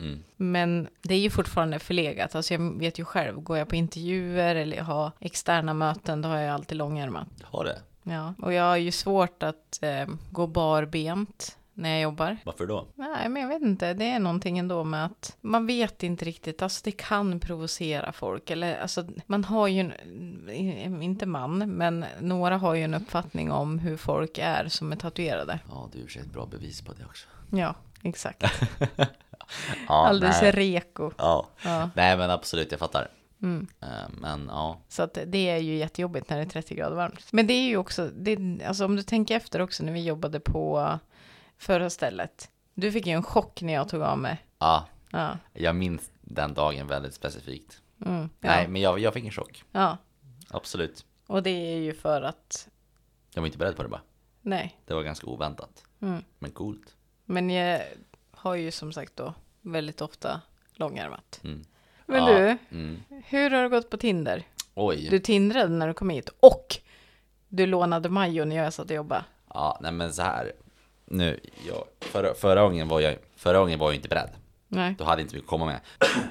[0.01, 0.23] Mm.
[0.37, 2.35] Men det är ju fortfarande förlegat.
[2.35, 6.37] Alltså jag vet ju själv, går jag på intervjuer eller har externa möten, då har
[6.37, 7.29] jag alltid långärmat.
[7.43, 7.79] Har det?
[8.09, 12.37] Ja, och jag har ju svårt att eh, gå barbent när jag jobbar.
[12.45, 12.87] Varför då?
[12.95, 13.95] Nej, men jag vet inte.
[13.95, 16.63] Det är någonting ändå med att man vet inte riktigt.
[16.63, 18.51] Alltså det kan provocera folk.
[18.51, 23.79] Eller alltså man har ju, en, inte man, men några har ju en uppfattning om
[23.79, 25.59] hur folk är som är tatuerade.
[25.69, 27.27] Ja, du är i och för sig ett bra bevis på det också.
[27.51, 28.45] Ja, exakt.
[29.89, 30.51] Ja, Alldeles nej.
[30.51, 31.11] reko.
[31.19, 31.49] Ja.
[31.65, 31.91] Ja.
[31.95, 33.09] nej, men absolut, jag fattar.
[33.43, 33.67] Mm.
[33.81, 37.33] Eh, Men ja, Så att det är ju jättejobbigt när det är 30 grader varmt.
[37.33, 40.41] Men det är ju också, det, alltså om du tänker efter också när vi jobbade
[40.41, 40.99] på
[41.59, 42.51] förra stället.
[42.75, 44.45] Du fick ju en chock när jag tog av mig.
[44.59, 45.39] ja, Ja.
[45.53, 47.83] jag minns den dagen väldigt specifikt.
[48.07, 48.21] Mm.
[48.23, 48.29] Ja.
[48.49, 49.65] Nej, men jag, jag fick en chock.
[49.73, 49.97] ja.
[50.51, 51.05] Absolut.
[51.27, 52.69] Och det är ju för att,
[53.35, 54.01] Jag var inte beredd på det bara.
[54.43, 54.79] nej.
[54.87, 55.85] Det var ganska oväntat.
[56.01, 56.23] Mm.
[56.39, 56.97] Men coolt.
[57.25, 57.83] Men jag
[58.31, 60.41] har ju som sagt då väldigt ofta
[60.75, 61.41] långärmat.
[61.45, 61.65] Mm.
[62.09, 63.03] Men Ja, du, Mm.
[63.27, 64.43] hur har det gått på Tinder?
[64.75, 65.09] Oj.
[65.11, 66.77] Du tindrade när du kom hit och
[67.49, 69.25] du lånade Majo när jag satt och jobbade.
[69.55, 70.53] Ja, nej men så här.
[71.05, 74.31] Nu, jag, förra, förra, gången var jag, förra gången var jag inte beredd.
[74.69, 74.95] Nej.
[74.99, 75.81] Då hade jag inte mycket att komma med.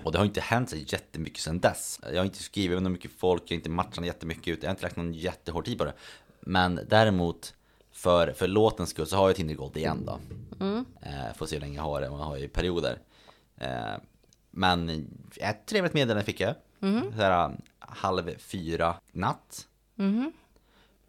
[0.03, 1.99] Och det har inte hänt så jättemycket sedan dess.
[2.11, 4.71] Jag har inte skrivit med mycket folk, jag har inte matchat jättemycket ut, jag har
[4.71, 5.93] inte lagt någon jättehård tid på det.
[6.39, 7.53] Men däremot,
[7.91, 10.19] för, för låtens skull så har jag Tinder Gold igen då.
[10.65, 10.85] Mm.
[11.01, 12.99] Eh, får se hur länge jag har det, man har ju perioder.
[13.57, 13.93] Eh,
[14.57, 16.55] men ett trevligt meddelande fick jag.
[16.79, 17.11] Mhm.
[17.15, 19.67] Så här, halv fyra natt.
[19.95, 20.31] Mhm.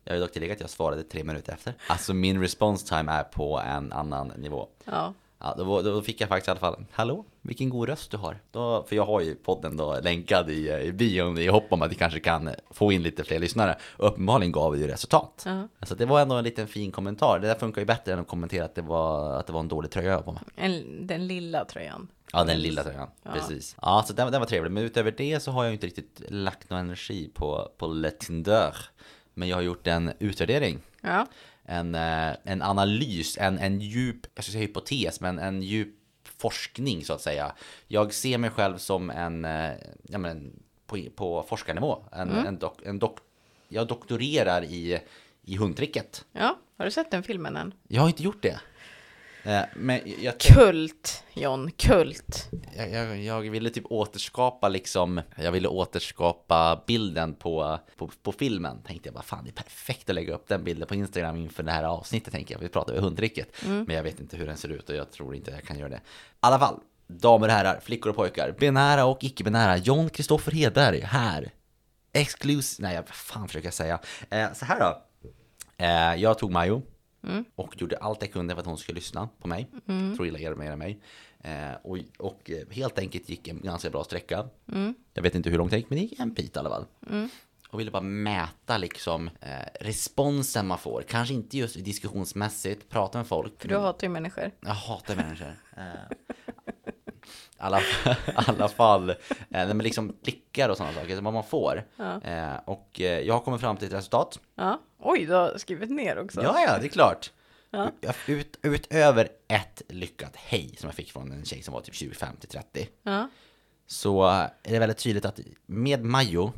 [0.05, 1.75] Jag vill dock tillägga att jag svarade tre minuter efter.
[1.89, 4.69] Alltså min response time är på en annan nivå.
[4.85, 5.15] Ja.
[5.39, 8.39] Ja, då, då fick jag faktiskt i alla fall, hallå, vilken god röst du har.
[8.51, 11.91] Då, för jag har ju podden då länkad i, i bion i hopp om att
[11.91, 13.79] vi kanske kan få in lite fler lyssnare.
[13.97, 15.43] Och uppenbarligen gav det ju resultat.
[15.47, 15.69] Ja.
[15.83, 17.39] Så det var ändå en liten fin kommentar.
[17.39, 19.69] Det där funkar ju bättre än att kommentera att det var, att det var en
[19.69, 20.43] dålig tröja på mig.
[20.57, 22.09] En, den lilla tröjan.
[22.33, 23.09] Ja, den lilla tröjan.
[23.33, 23.77] Precis.
[23.83, 24.71] Ja, så den, den var trevlig.
[24.71, 28.77] Men utöver det så har jag inte riktigt lagt någon energi på, på Le Tinder.
[29.35, 30.79] Men jag har gjort en utvärdering.
[31.03, 31.27] Ja.
[31.65, 35.98] En, eh, en analys, en, en djup, jag ska säga hypotes, men en djup
[36.39, 37.53] forskning så att säga.
[37.87, 39.71] Jag ser mig själv som en, eh,
[40.03, 42.05] ja men på, på forskarnivå.
[42.13, 43.19] En, en, dok, en dok,
[43.69, 45.01] jag doktorerar i,
[45.43, 46.25] i hundtricket.
[46.33, 46.59] ja.
[46.79, 47.75] Har du sett den filmen än?
[47.89, 48.61] Jag har inte gjort det.
[49.49, 51.71] Eh, Men jag, Kult, John.
[51.71, 52.49] Kult.
[52.77, 58.83] jag, jag, jag ville typ återskapa liksom, jag ville återskapa bilden på, på, på filmen.
[58.83, 61.63] Tänkte jag bara, fan det är perfekt att lägga upp den bilden på Instagram inför
[61.63, 62.61] det här avsnittet tänker jag.
[62.61, 63.49] Vi pratar om hundtricket.
[63.67, 65.89] Men jag vet inte hur den ser ut och jag tror inte jag kan göra
[65.89, 65.97] det.
[65.97, 66.01] I
[66.41, 71.51] alla fall, damer och herrar, flickor och pojkar, binära och icke-binära, John Kristoffer Hedberg här.
[72.13, 73.99] Exclusive, nej vad fan försöker jag säga.
[74.31, 75.03] Eh, så här då.
[75.85, 76.83] Eh, jag tog Majo
[77.55, 79.67] och gjorde allt jag kunde för att hon skulle lyssna på mig.
[79.87, 81.01] Tror jag gillade mer än mig.
[81.41, 84.49] Eh, och, och eh, helt enkelt gick en ganska bra sträcka.
[85.15, 86.85] Jag vet inte hur långt det gick, men det gick en bit i alla fall.
[87.71, 89.49] Och ville bara mäta liksom eh,
[89.81, 91.03] responsen man får.
[91.09, 93.61] Kanske inte just diskussionsmässigt, prata med folk.
[93.61, 94.51] För du hatar ju människor.
[94.61, 95.57] Jag hatar människor.
[95.77, 95.83] Eh,
[97.59, 97.81] alla,
[98.35, 99.17] alla fall, eh,
[99.51, 101.85] men liksom blickar och sådana saker, vad man får.
[102.25, 104.39] Eh, och eh, jag har kommit fram till ett resultat.
[104.55, 104.81] Ja.
[104.99, 106.43] Oj, du har skrivit ner också.
[106.43, 107.33] Ja, ja, det är klart.
[107.71, 111.95] Jag- Ut, utöver ett lyckat hej som jag fick från en tjej som var typ
[111.95, 113.29] 25 till 30 Ja.
[113.87, 116.53] så är det väldigt tydligt att med Majo,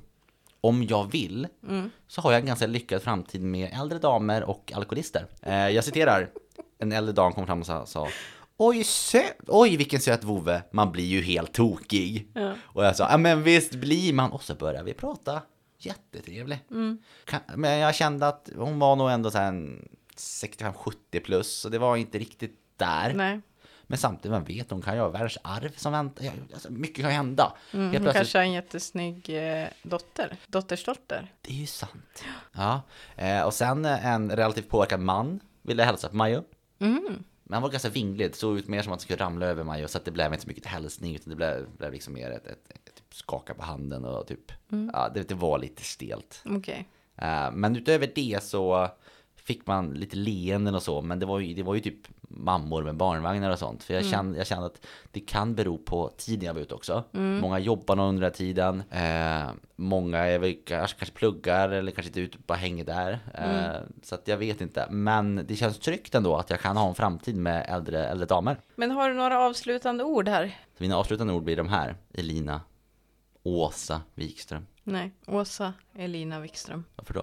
[0.60, 1.46] om jag vill,
[2.08, 5.26] så har jag en ganska lyckad framtid med äldre damer och alkoholister.
[5.42, 6.30] Eh, jag citerar,
[6.78, 8.08] en äldre dam kom fram och sa
[8.62, 12.28] Oj, söt, oj vilken söt vovve, man blir ju helt tokig.
[12.62, 15.42] Och jag sa, ja men visst blir man, och så började vi prata.
[15.78, 16.58] Jättetrevlig.
[17.24, 21.68] Kan, men jag kände att hon var nog ändå så här en 65-70 plus, så
[21.68, 23.14] det var inte riktigt där.
[23.14, 23.40] Nej.
[23.82, 26.24] Men samtidigt, man vet, hon kan ju ha världens arv som väntar.
[26.24, 27.52] Ja, Alltså, mycket kan hända.
[27.72, 30.36] Mm, hon plötsligt- kanske har en jättesnygg eh, dotter.
[30.46, 31.32] Dottersdotter.
[31.40, 32.24] Det är ju sant.
[32.52, 32.82] Ja,
[33.16, 36.42] eh, och sen en relativt påverkad man ville hälsa på Majo.
[36.80, 37.24] Mm.
[37.50, 39.64] Men han var ganska vinglig, det såg ut mer som att han skulle ramla över
[39.64, 42.30] Majo, så att det blev inte så mycket hälsning, utan det blev, blev liksom mer
[42.30, 44.52] ett, ett, ett, typ skaka på handen och typ,
[44.92, 46.42] ja, det, det var lite stelt.
[46.44, 46.88] Okej.
[47.16, 48.88] Eh, men utöver det så
[49.44, 51.98] fick man lite leenden och så, men det var ju, det var ju typ
[52.32, 53.82] mammor med barnvagnar och sånt.
[53.84, 57.04] För jag, kände, jag kände att det kan bero på tiden jag var ute också.
[57.12, 58.82] Många jobbar nog under den här tiden.
[58.90, 63.18] Eh, många är väl, kanske, kanske pluggar eller kanske inte ute och bara hänger där.
[63.34, 64.86] Eh, Så att jag vet inte.
[64.90, 68.56] Men det känns tryggt ändå att jag kan ha en framtid med äldre, äldre damer.
[68.74, 70.46] Men har du några avslutande ord här?
[70.78, 71.96] Så mina avslutande ord blir de här.
[72.14, 72.60] Elina,
[73.42, 74.66] Åsa Wikström.
[74.84, 75.10] Nej.
[75.26, 76.84] Åsa Elina Wikström.
[76.96, 77.22] Varför då?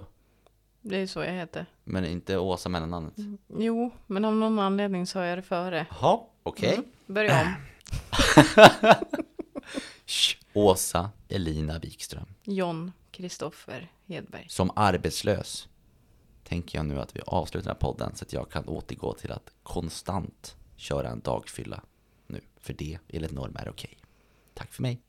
[0.88, 1.66] Det är så jag heter.
[1.84, 3.14] Men inte Åsa mellannamnet.
[3.58, 5.86] Jo, men av någon anledning så har jag det före.
[5.90, 6.80] Jaha, okej.
[7.06, 7.54] Börja om.
[10.52, 12.26] Åsa Elina Wikström.
[12.44, 14.46] John Kristoffer Hedberg.
[14.48, 15.68] Som arbetslös
[16.44, 19.32] tänker jag nu att vi avslutar den här podden så att jag kan återgå till
[19.32, 21.82] att konstant köra en dagfylla
[22.26, 22.40] nu.
[22.60, 23.98] För det enligt norm är okej.
[24.54, 25.00] Tack för mig.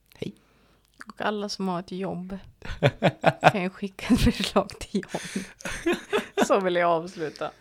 [1.09, 2.37] Och alla som har ett jobb
[3.51, 5.43] kan ju skicka ett förslag till John.
[6.47, 7.51] Så vill jag avsluta.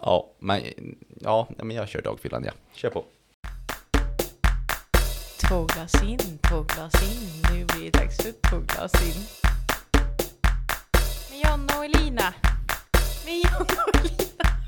[0.00, 0.62] Ja, men,
[1.20, 2.52] ja, men jag kör dagfyllan ja.
[2.72, 3.04] Kör på.
[5.48, 7.42] Två glas in, två glas in.
[7.52, 9.22] Nu blir det dags för två glas in.
[11.30, 12.34] Med Jonna och Elina.
[13.24, 14.61] Med Jonna och Elina.